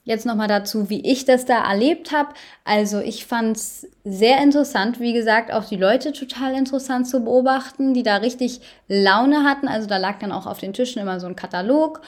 [0.06, 2.30] Jetzt nochmal dazu, wie ich das da erlebt habe.
[2.64, 7.96] Also ich fand es sehr interessant, wie gesagt, auch die Leute total interessant zu beobachten,
[7.96, 9.68] die da richtig Laune hatten.
[9.68, 12.02] Also da lag dann auch auf den Tischen immer so ein Katalog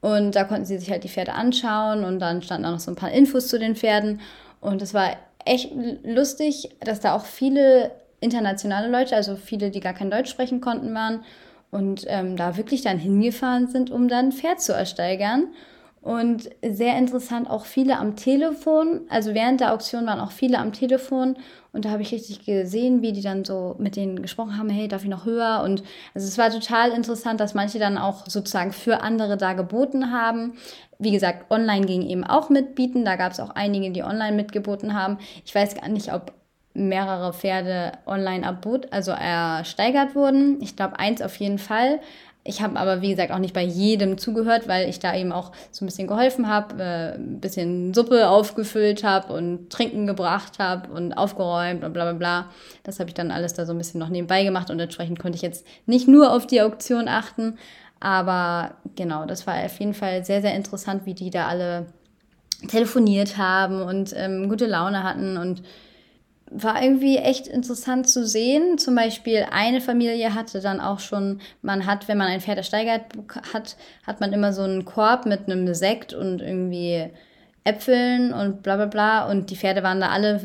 [0.00, 2.90] und da konnten sie sich halt die Pferde anschauen und dann standen da noch so
[2.90, 4.20] ein paar Infos zu den Pferden.
[4.60, 5.70] Und es war echt
[6.02, 10.92] lustig, dass da auch viele internationale Leute, also viele, die gar kein Deutsch sprechen konnten,
[10.92, 11.20] waren
[11.70, 15.54] und ähm, da wirklich dann hingefahren sind, um dann ein Pferd zu ersteigern.
[16.04, 19.06] Und sehr interessant, auch viele am Telefon.
[19.08, 21.36] Also während der Auktion waren auch viele am Telefon.
[21.72, 24.86] Und da habe ich richtig gesehen, wie die dann so mit denen gesprochen haben, hey,
[24.86, 25.62] darf ich noch höher?
[25.64, 25.82] Und
[26.14, 30.58] also es war total interessant, dass manche dann auch sozusagen für andere da geboten haben.
[30.98, 33.06] Wie gesagt, online ging eben auch mitbieten.
[33.06, 35.16] Da gab es auch einige, die online mitgeboten haben.
[35.46, 36.34] Ich weiß gar nicht, ob
[36.74, 40.60] mehrere Pferde online abbot, also ersteigert wurden.
[40.60, 42.00] Ich glaube, eins auf jeden Fall.
[42.46, 45.52] Ich habe aber, wie gesagt, auch nicht bei jedem zugehört, weil ich da eben auch
[45.70, 50.92] so ein bisschen geholfen habe, äh, ein bisschen Suppe aufgefüllt habe und Trinken gebracht habe
[50.92, 52.50] und aufgeräumt und bla bla bla.
[52.82, 55.36] Das habe ich dann alles da so ein bisschen noch nebenbei gemacht und entsprechend konnte
[55.36, 57.56] ich jetzt nicht nur auf die Auktion achten.
[57.98, 61.86] Aber genau, das war auf jeden Fall sehr, sehr interessant, wie die da alle
[62.68, 65.62] telefoniert haben und ähm, gute Laune hatten und
[66.50, 68.78] war irgendwie echt interessant zu sehen.
[68.78, 73.02] Zum Beispiel eine Familie hatte dann auch schon, man hat, wenn man ein Pferd ersteigert
[73.52, 73.76] hat,
[74.06, 77.10] hat man immer so einen Korb mit einem Sekt und irgendwie
[77.64, 79.30] Äpfeln und bla bla bla.
[79.30, 80.40] Und die Pferde waren da alle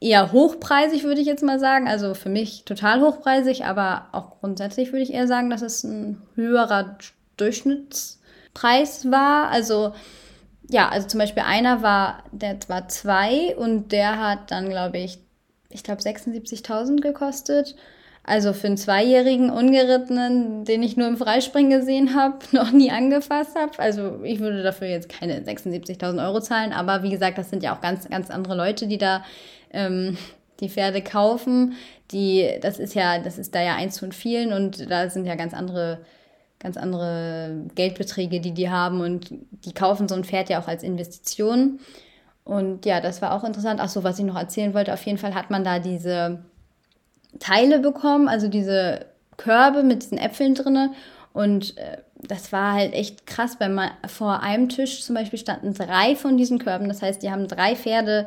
[0.00, 1.88] eher hochpreisig, würde ich jetzt mal sagen.
[1.88, 6.20] Also für mich total hochpreisig, aber auch grundsätzlich würde ich eher sagen, dass es ein
[6.34, 6.98] höherer
[7.36, 9.48] Durchschnittspreis war.
[9.50, 9.92] Also
[10.70, 15.20] ja, also zum Beispiel einer war, der war zwei und der hat dann, glaube ich,
[15.70, 17.76] ich glaube 76.000 gekostet.
[18.24, 23.56] Also für einen Zweijährigen Ungerittenen, den ich nur im Freispringen gesehen habe, noch nie angefasst
[23.56, 23.78] habe.
[23.78, 26.72] Also ich würde dafür jetzt keine 76.000 Euro zahlen.
[26.72, 29.24] Aber wie gesagt, das sind ja auch ganz, ganz andere Leute, die da
[29.72, 30.18] ähm,
[30.60, 31.74] die Pferde kaufen.
[32.10, 35.34] Die, das ist ja, das ist da ja eins von vielen und da sind ja
[35.34, 36.00] ganz andere,
[36.58, 40.82] ganz andere Geldbeträge, die die haben und die kaufen so ein Pferd ja auch als
[40.82, 41.80] Investition.
[42.48, 43.78] Und ja, das war auch interessant.
[43.78, 46.38] Ach so, was ich noch erzählen wollte, auf jeden Fall hat man da diese
[47.38, 49.04] Teile bekommen, also diese
[49.36, 50.92] Körbe mit diesen Äpfeln drinne.
[51.34, 55.74] Und äh, das war halt echt krass, weil man vor einem Tisch zum Beispiel standen
[55.74, 56.88] drei von diesen Körben.
[56.88, 58.24] Das heißt, die haben drei Pferde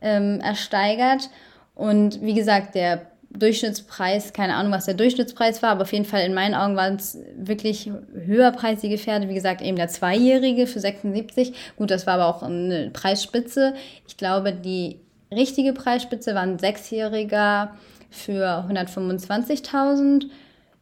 [0.00, 1.28] ähm, ersteigert.
[1.74, 6.22] Und wie gesagt, der Durchschnittspreis, keine Ahnung, was der Durchschnittspreis war, aber auf jeden Fall
[6.22, 9.28] in meinen Augen waren es wirklich höherpreisige Pferde.
[9.28, 11.52] Wie gesagt, eben der Zweijährige für 76.
[11.76, 13.74] Gut, das war aber auch eine Preisspitze.
[14.06, 15.00] Ich glaube, die
[15.32, 17.74] richtige Preisspitze war ein Sechsjähriger
[18.10, 20.26] für 125.000.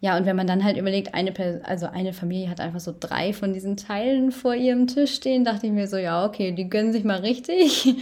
[0.00, 1.32] Ja, und wenn man dann halt überlegt, eine,
[1.64, 5.66] also eine Familie hat einfach so drei von diesen Teilen vor ihrem Tisch stehen, dachte
[5.66, 7.94] ich mir so, ja, okay, die gönnen sich mal richtig.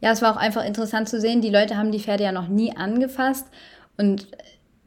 [0.00, 2.48] Ja, es war auch einfach interessant zu sehen, die Leute haben die Pferde ja noch
[2.48, 3.46] nie angefasst
[3.96, 4.28] und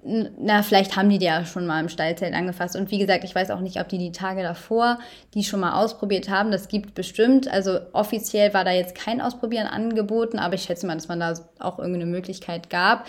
[0.01, 2.77] na, vielleicht haben die die ja schon mal im Stallzelt angefasst.
[2.77, 4.97] Und wie gesagt, ich weiß auch nicht, ob die die Tage davor
[5.33, 6.51] die schon mal ausprobiert haben.
[6.51, 7.51] Das gibt bestimmt.
[7.51, 11.33] Also offiziell war da jetzt kein Ausprobieren angeboten, aber ich schätze mal, dass man da
[11.59, 13.07] auch irgendeine Möglichkeit gab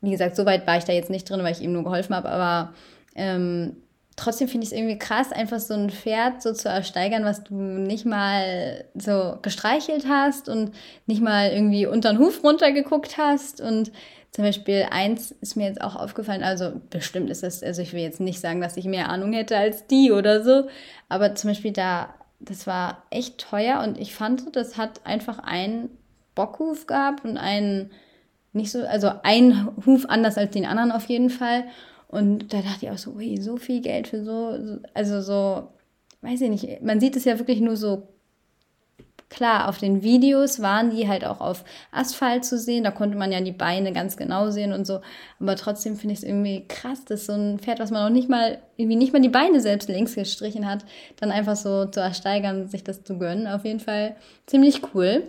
[0.00, 2.14] wie gesagt, so weit war ich da jetzt nicht drin, weil ich ihm nur geholfen
[2.14, 2.72] habe, aber
[3.14, 3.76] ähm,
[4.16, 7.54] trotzdem finde ich es irgendwie krass, einfach so ein Pferd so zu ersteigern, was du
[7.54, 10.72] nicht mal so gestreichelt hast und
[11.06, 13.60] nicht mal irgendwie unter den Huf runtergeguckt hast.
[13.60, 13.92] Und
[14.32, 18.00] zum Beispiel eins ist mir jetzt auch aufgefallen, also bestimmt ist das, also ich will
[18.00, 20.68] jetzt nicht sagen, dass ich mehr Ahnung hätte als die oder so,
[21.08, 25.90] aber zum Beispiel da, das war echt teuer und ich fand, das hat einfach einen
[26.34, 27.90] Bockhuf gehabt und einen
[28.52, 31.64] nicht so, also ein Huf anders als den anderen auf jeden Fall.
[32.08, 35.68] Und da dachte ich auch so, ui, so viel Geld für so, also so,
[36.22, 38.08] weiß ich nicht, man sieht es ja wirklich nur so
[39.28, 43.32] klar, auf den Videos waren die halt auch auf Asphalt zu sehen, da konnte man
[43.32, 45.00] ja die Beine ganz genau sehen und so,
[45.40, 48.28] aber trotzdem finde ich es irgendwie krass, dass so ein Pferd, was man noch nicht
[48.28, 50.84] mal, irgendwie nicht mal die Beine selbst links gestrichen hat,
[51.16, 54.16] dann einfach so zu ersteigern, sich das zu gönnen, auf jeden Fall
[54.46, 55.24] ziemlich cool.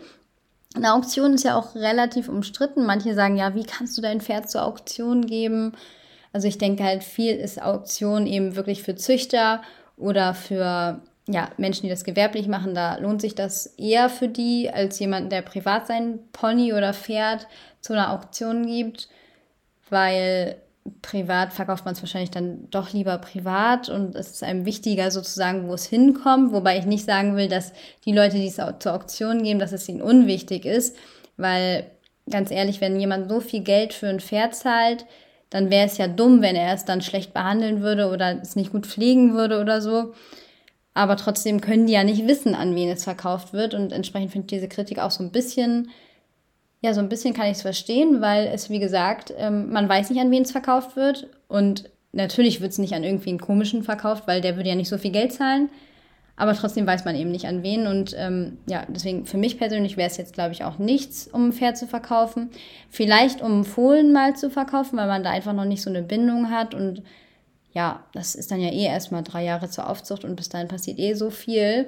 [0.75, 2.85] Eine Auktion ist ja auch relativ umstritten.
[2.85, 5.71] Manche sagen, ja, wie kannst du dein Pferd zur Auktion geben?
[6.33, 9.61] Also ich denke halt, viel ist Auktion eben wirklich für Züchter
[9.97, 12.73] oder für ja, Menschen, die das gewerblich machen.
[12.73, 17.47] Da lohnt sich das eher für die, als jemand, der privat sein Pony oder Pferd
[17.81, 19.09] zu einer Auktion gibt,
[19.89, 20.57] weil
[21.01, 25.67] privat verkauft man es wahrscheinlich dann doch lieber privat und es ist einem wichtiger sozusagen,
[25.67, 26.53] wo es hinkommt.
[26.53, 27.73] Wobei ich nicht sagen will, dass
[28.05, 30.95] die Leute, die es zur Auktion geben, dass es ihnen unwichtig ist,
[31.35, 31.91] weil
[32.29, 35.05] ganz ehrlich, wenn jemand so viel Geld für ein Pferd zahlt,
[35.49, 38.71] dann wäre es ja dumm, wenn er es dann schlecht behandeln würde oder es nicht
[38.71, 40.13] gut pflegen würde oder so.
[40.93, 44.45] Aber trotzdem können die ja nicht wissen, an wen es verkauft wird und entsprechend finde
[44.45, 45.89] ich diese Kritik auch so ein bisschen
[46.81, 50.09] ja, so ein bisschen kann ich es verstehen, weil es, wie gesagt, ähm, man weiß
[50.09, 51.27] nicht, an wen es verkauft wird.
[51.47, 54.89] Und natürlich wird es nicht an irgendwie einen komischen verkauft, weil der würde ja nicht
[54.89, 55.69] so viel Geld zahlen.
[56.39, 57.87] Aber trotzdem weiß man eben nicht an wen.
[57.87, 61.49] Und ähm, ja, deswegen für mich persönlich wäre es jetzt, glaube ich, auch nichts, um
[61.49, 62.51] ein Pferd zu verkaufen.
[62.89, 66.51] Vielleicht um Fohlen mal zu verkaufen, weil man da einfach noch nicht so eine Bindung
[66.51, 66.75] hat.
[66.75, 67.01] Und
[67.73, 70.99] ja, das ist dann ja eh erstmal drei Jahre zur Aufzucht und bis dahin passiert
[70.99, 71.87] eh so viel.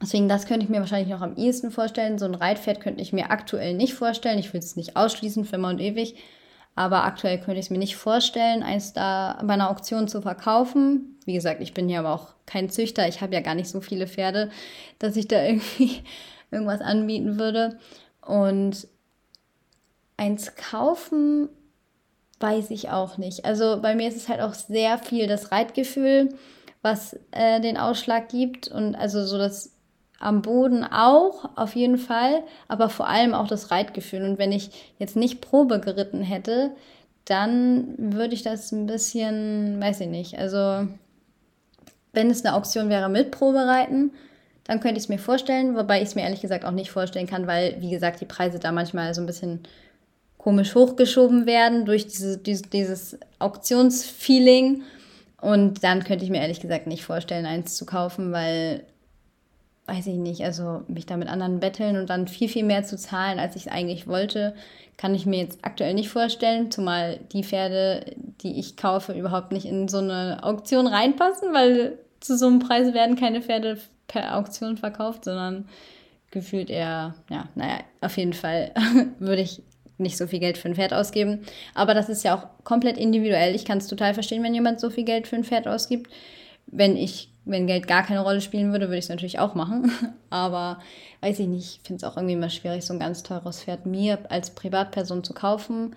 [0.00, 2.18] Deswegen, das könnte ich mir wahrscheinlich noch am ehesten vorstellen.
[2.18, 4.38] So ein Reitpferd könnte ich mir aktuell nicht vorstellen.
[4.38, 6.16] Ich will es nicht ausschließen für immer und ewig.
[6.74, 11.18] Aber aktuell könnte ich es mir nicht vorstellen, eins da bei einer Auktion zu verkaufen.
[11.26, 13.06] Wie gesagt, ich bin ja aber auch kein Züchter.
[13.08, 14.50] Ich habe ja gar nicht so viele Pferde,
[14.98, 16.02] dass ich da irgendwie
[16.50, 17.78] irgendwas anbieten würde.
[18.22, 18.88] Und
[20.16, 21.48] eins kaufen
[22.40, 23.44] weiß ich auch nicht.
[23.44, 26.30] Also bei mir ist es halt auch sehr viel das Reitgefühl,
[26.80, 28.68] was äh, den Ausschlag gibt.
[28.68, 29.72] Und also so das
[30.22, 34.22] am Boden auch, auf jeden Fall, aber vor allem auch das Reitgefühl.
[34.22, 36.70] Und wenn ich jetzt nicht Probe geritten hätte,
[37.24, 40.86] dann würde ich das ein bisschen, weiß ich nicht, also
[42.12, 44.12] wenn es eine Auktion wäre mit Probereiten,
[44.64, 47.26] dann könnte ich es mir vorstellen, wobei ich es mir ehrlich gesagt auch nicht vorstellen
[47.26, 49.60] kann, weil, wie gesagt, die Preise da manchmal so ein bisschen
[50.38, 54.82] komisch hochgeschoben werden durch diese, dieses, dieses Auktionsfeeling.
[55.40, 58.84] Und dann könnte ich mir ehrlich gesagt nicht vorstellen, eins zu kaufen, weil
[59.86, 62.96] weiß ich nicht, also mich da mit anderen betteln und dann viel, viel mehr zu
[62.96, 64.54] zahlen, als ich es eigentlich wollte,
[64.96, 69.66] kann ich mir jetzt aktuell nicht vorstellen, zumal die Pferde, die ich kaufe, überhaupt nicht
[69.66, 74.76] in so eine Auktion reinpassen, weil zu so einem Preis werden keine Pferde per Auktion
[74.76, 75.68] verkauft, sondern
[76.30, 78.72] gefühlt eher, ja, naja, auf jeden Fall
[79.18, 79.62] würde ich
[79.98, 81.40] nicht so viel Geld für ein Pferd ausgeben.
[81.74, 83.54] Aber das ist ja auch komplett individuell.
[83.54, 86.10] Ich kann es total verstehen, wenn jemand so viel Geld für ein Pferd ausgibt.
[86.66, 89.90] Wenn ich, wenn Geld gar keine Rolle spielen würde, würde ich es natürlich auch machen.
[90.30, 90.78] Aber
[91.20, 93.86] weiß ich nicht, ich finde es auch irgendwie immer schwierig, so ein ganz teures Pferd
[93.86, 95.96] mir als Privatperson zu kaufen.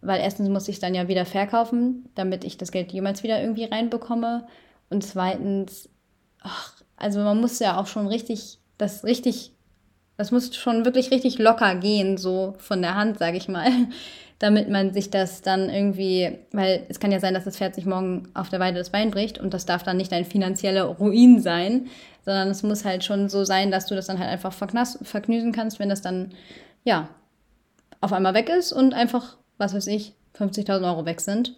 [0.00, 3.40] Weil erstens muss ich es dann ja wieder verkaufen, damit ich das Geld jemals wieder
[3.40, 4.46] irgendwie reinbekomme.
[4.90, 5.88] Und zweitens,
[6.40, 9.52] ach, also man muss ja auch schon richtig, das richtig,
[10.16, 13.70] das muss schon wirklich richtig locker gehen, so von der Hand, sage ich mal
[14.42, 17.86] damit man sich das dann irgendwie, weil es kann ja sein, dass das Pferd sich
[17.86, 21.40] morgen auf der Weide das Bein bricht und das darf dann nicht ein finanzieller Ruin
[21.40, 21.86] sein,
[22.24, 25.78] sondern es muss halt schon so sein, dass du das dann halt einfach verknüsen kannst,
[25.78, 26.32] wenn das dann,
[26.82, 27.08] ja,
[28.00, 31.54] auf einmal weg ist und einfach, was weiß ich, 50.000 Euro weg sind.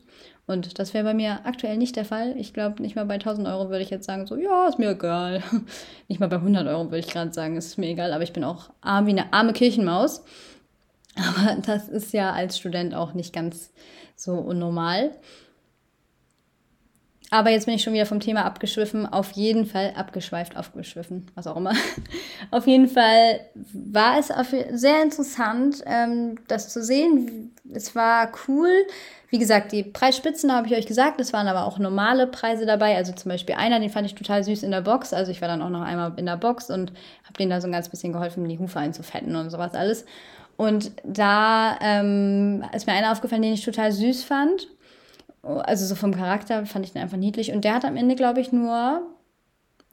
[0.47, 2.35] Und das wäre bei mir aktuell nicht der Fall.
[2.37, 4.91] Ich glaube, nicht mal bei 1000 Euro würde ich jetzt sagen, so, ja, ist mir
[4.91, 5.43] egal.
[6.09, 8.13] nicht mal bei 100 Euro würde ich gerade sagen, ist mir egal.
[8.13, 10.23] Aber ich bin auch arm wie eine arme Kirchenmaus.
[11.17, 13.73] Aber das ist ja als Student auch nicht ganz
[14.17, 15.13] so unnormal.
[17.31, 19.07] Aber jetzt bin ich schon wieder vom Thema abgeschwiffen.
[19.07, 21.73] Auf jeden Fall abgeschweift, aufgeschwiffen, was auch immer.
[22.53, 23.41] auf jeden Fall
[23.73, 24.29] war es
[24.71, 27.53] sehr interessant, ähm, das zu sehen.
[27.73, 28.71] Es war cool.
[29.31, 31.21] Wie gesagt, die Preisspitzen habe ich euch gesagt.
[31.21, 32.95] Es waren aber auch normale Preise dabei.
[32.95, 35.13] Also zum Beispiel einer, den fand ich total süß in der Box.
[35.13, 36.93] Also ich war dann auch noch einmal in der Box und
[37.25, 40.05] habe denen da so ein ganz bisschen geholfen, die Hufe einzufetten und sowas alles.
[40.57, 44.69] Und da ähm, ist mir einer aufgefallen, den ich total süß fand.
[45.43, 47.53] Also so vom Charakter fand ich den einfach niedlich.
[47.53, 49.03] Und der hat am Ende, glaube ich, nur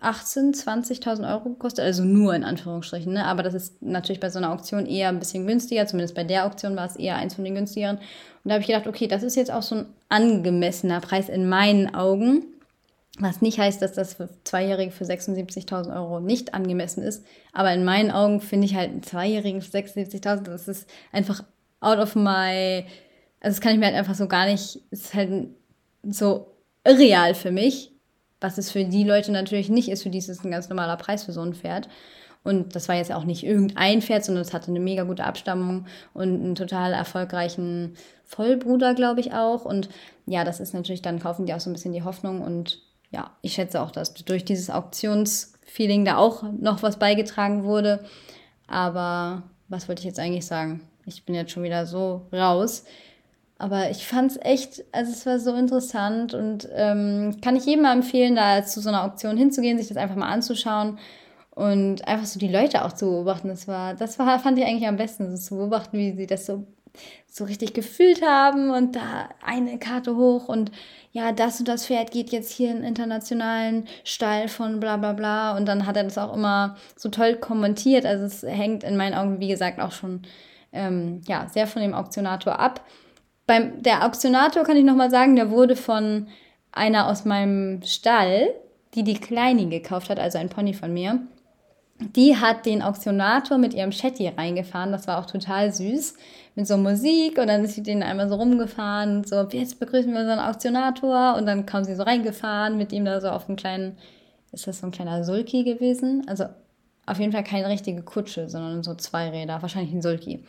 [0.01, 1.83] 18.000, 20.000 Euro gekostet.
[1.83, 3.13] Also nur in Anführungsstrichen.
[3.13, 3.25] Ne?
[3.25, 5.87] Aber das ist natürlich bei so einer Auktion eher ein bisschen günstiger.
[5.87, 7.97] Zumindest bei der Auktion war es eher eins von den günstigeren.
[7.97, 11.49] Und da habe ich gedacht, okay, das ist jetzt auch so ein angemessener Preis in
[11.49, 12.45] meinen Augen.
[13.19, 17.25] Was nicht heißt, dass das für Zweijährige für 76.000 Euro nicht angemessen ist.
[17.51, 21.43] Aber in meinen Augen finde ich halt einen Zweijährigen für 76.000, das ist einfach
[21.81, 22.85] out of my.
[23.41, 24.79] Also, das kann ich mir halt einfach so gar nicht.
[24.91, 25.49] ist halt
[26.03, 26.55] so
[26.85, 27.91] irreal für mich.
[28.39, 30.03] Was es für die Leute natürlich nicht ist.
[30.03, 31.89] Für die ist es ein ganz normaler Preis für so ein Pferd.
[32.43, 35.85] Und das war jetzt auch nicht irgendein Pferd, sondern es hatte eine mega gute Abstammung
[36.13, 39.65] und einen total erfolgreichen Vollbruder, glaube ich auch.
[39.65, 39.89] Und
[40.25, 42.81] ja, das ist natürlich, dann kaufen die auch so ein bisschen die Hoffnung und
[43.11, 48.03] ja, ich schätze auch, dass durch dieses Auktionsfeeling da auch noch was beigetragen wurde.
[48.67, 50.81] Aber was wollte ich jetzt eigentlich sagen?
[51.05, 52.85] Ich bin jetzt schon wieder so raus.
[53.57, 57.83] Aber ich fand es echt, also es war so interessant und ähm, kann ich jedem
[57.83, 60.97] mal empfehlen, da zu so einer Auktion hinzugehen, sich das einfach mal anzuschauen
[61.51, 63.49] und einfach so die Leute auch zu beobachten.
[63.49, 66.47] Das war, das war, fand ich eigentlich am besten, so zu beobachten, wie sie das
[66.47, 66.65] so
[67.27, 70.71] so richtig gefühlt haben und da eine Karte hoch und
[71.13, 75.57] ja, das und das Pferd geht jetzt hier in internationalen Stall von bla bla bla
[75.57, 78.05] und dann hat er das auch immer so toll kommentiert.
[78.05, 80.21] Also es hängt in meinen Augen, wie gesagt, auch schon
[80.71, 82.85] ähm, ja, sehr von dem Auktionator ab.
[83.45, 86.27] Beim, der Auktionator kann ich nochmal sagen, der wurde von
[86.71, 88.53] einer aus meinem Stall,
[88.95, 91.19] die die Kleine gekauft hat, also ein Pony von mir.
[91.99, 94.93] Die hat den Auktionator mit ihrem Chatty reingefahren.
[94.93, 96.15] Das war auch total süß
[96.55, 100.11] mit so Musik und dann ist sie den einmal so rumgefahren und so, jetzt begrüßen
[100.11, 103.55] wir unseren Auktionator und dann kam sie so reingefahren mit ihm da so auf einem
[103.55, 103.97] kleinen,
[104.51, 106.23] ist das so ein kleiner Sulki gewesen?
[106.27, 106.45] Also
[107.05, 110.43] auf jeden Fall keine richtige Kutsche, sondern so zwei Räder, wahrscheinlich ein Sulki.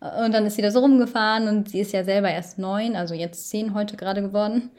[0.00, 3.14] Und dann ist sie da so rumgefahren und sie ist ja selber erst neun, also
[3.14, 4.70] jetzt zehn heute gerade geworden.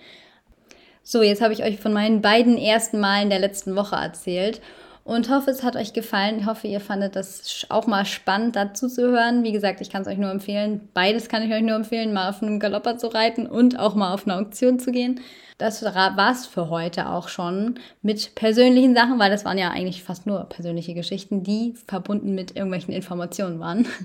[1.04, 4.62] So, jetzt habe ich euch von meinen beiden ersten Malen der letzten Woche erzählt
[5.06, 6.40] und hoffe, es hat euch gefallen.
[6.40, 9.44] Ich hoffe, ihr fandet das auch mal spannend dazu zu hören.
[9.44, 10.90] Wie gesagt, ich kann es euch nur empfehlen.
[10.96, 14.14] Beides kann ich euch nur empfehlen, mal auf einem Galopper zu reiten und auch mal
[14.16, 15.22] auf eine Auktion zu gehen.
[15.60, 20.04] Das war es für heute auch schon mit persönlichen Sachen, weil das waren ja eigentlich
[20.04, 23.88] fast nur persönliche Geschichten, die verbunden mit irgendwelchen Informationen waren.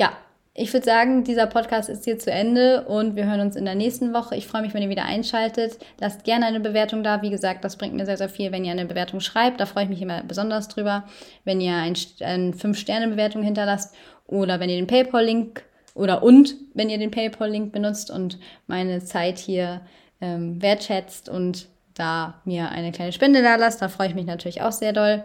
[0.00, 0.12] Ja,
[0.60, 3.76] ich würde sagen, dieser Podcast ist hier zu Ende und wir hören uns in der
[3.76, 4.34] nächsten Woche.
[4.34, 5.78] Ich freue mich, wenn ihr wieder einschaltet.
[6.00, 7.22] Lasst gerne eine Bewertung da.
[7.22, 9.60] Wie gesagt, das bringt mir sehr, sehr viel, wenn ihr eine Bewertung schreibt.
[9.60, 11.04] Da freue ich mich immer besonders drüber.
[11.44, 13.94] Wenn ihr ein, eine 5-Sterne-Bewertung hinterlasst
[14.26, 15.62] oder wenn ihr den PayPal-Link
[15.94, 19.82] oder und wenn ihr den PayPal-Link benutzt und meine Zeit hier
[20.20, 24.60] ähm, wertschätzt und da mir eine kleine Spende da lasst, da freue ich mich natürlich
[24.60, 25.22] auch sehr doll,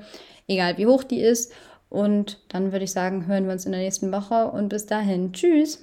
[0.47, 1.51] egal wie hoch die ist.
[1.93, 5.31] Und dann würde ich sagen, hören wir uns in der nächsten Woche und bis dahin.
[5.31, 5.77] Tschüss.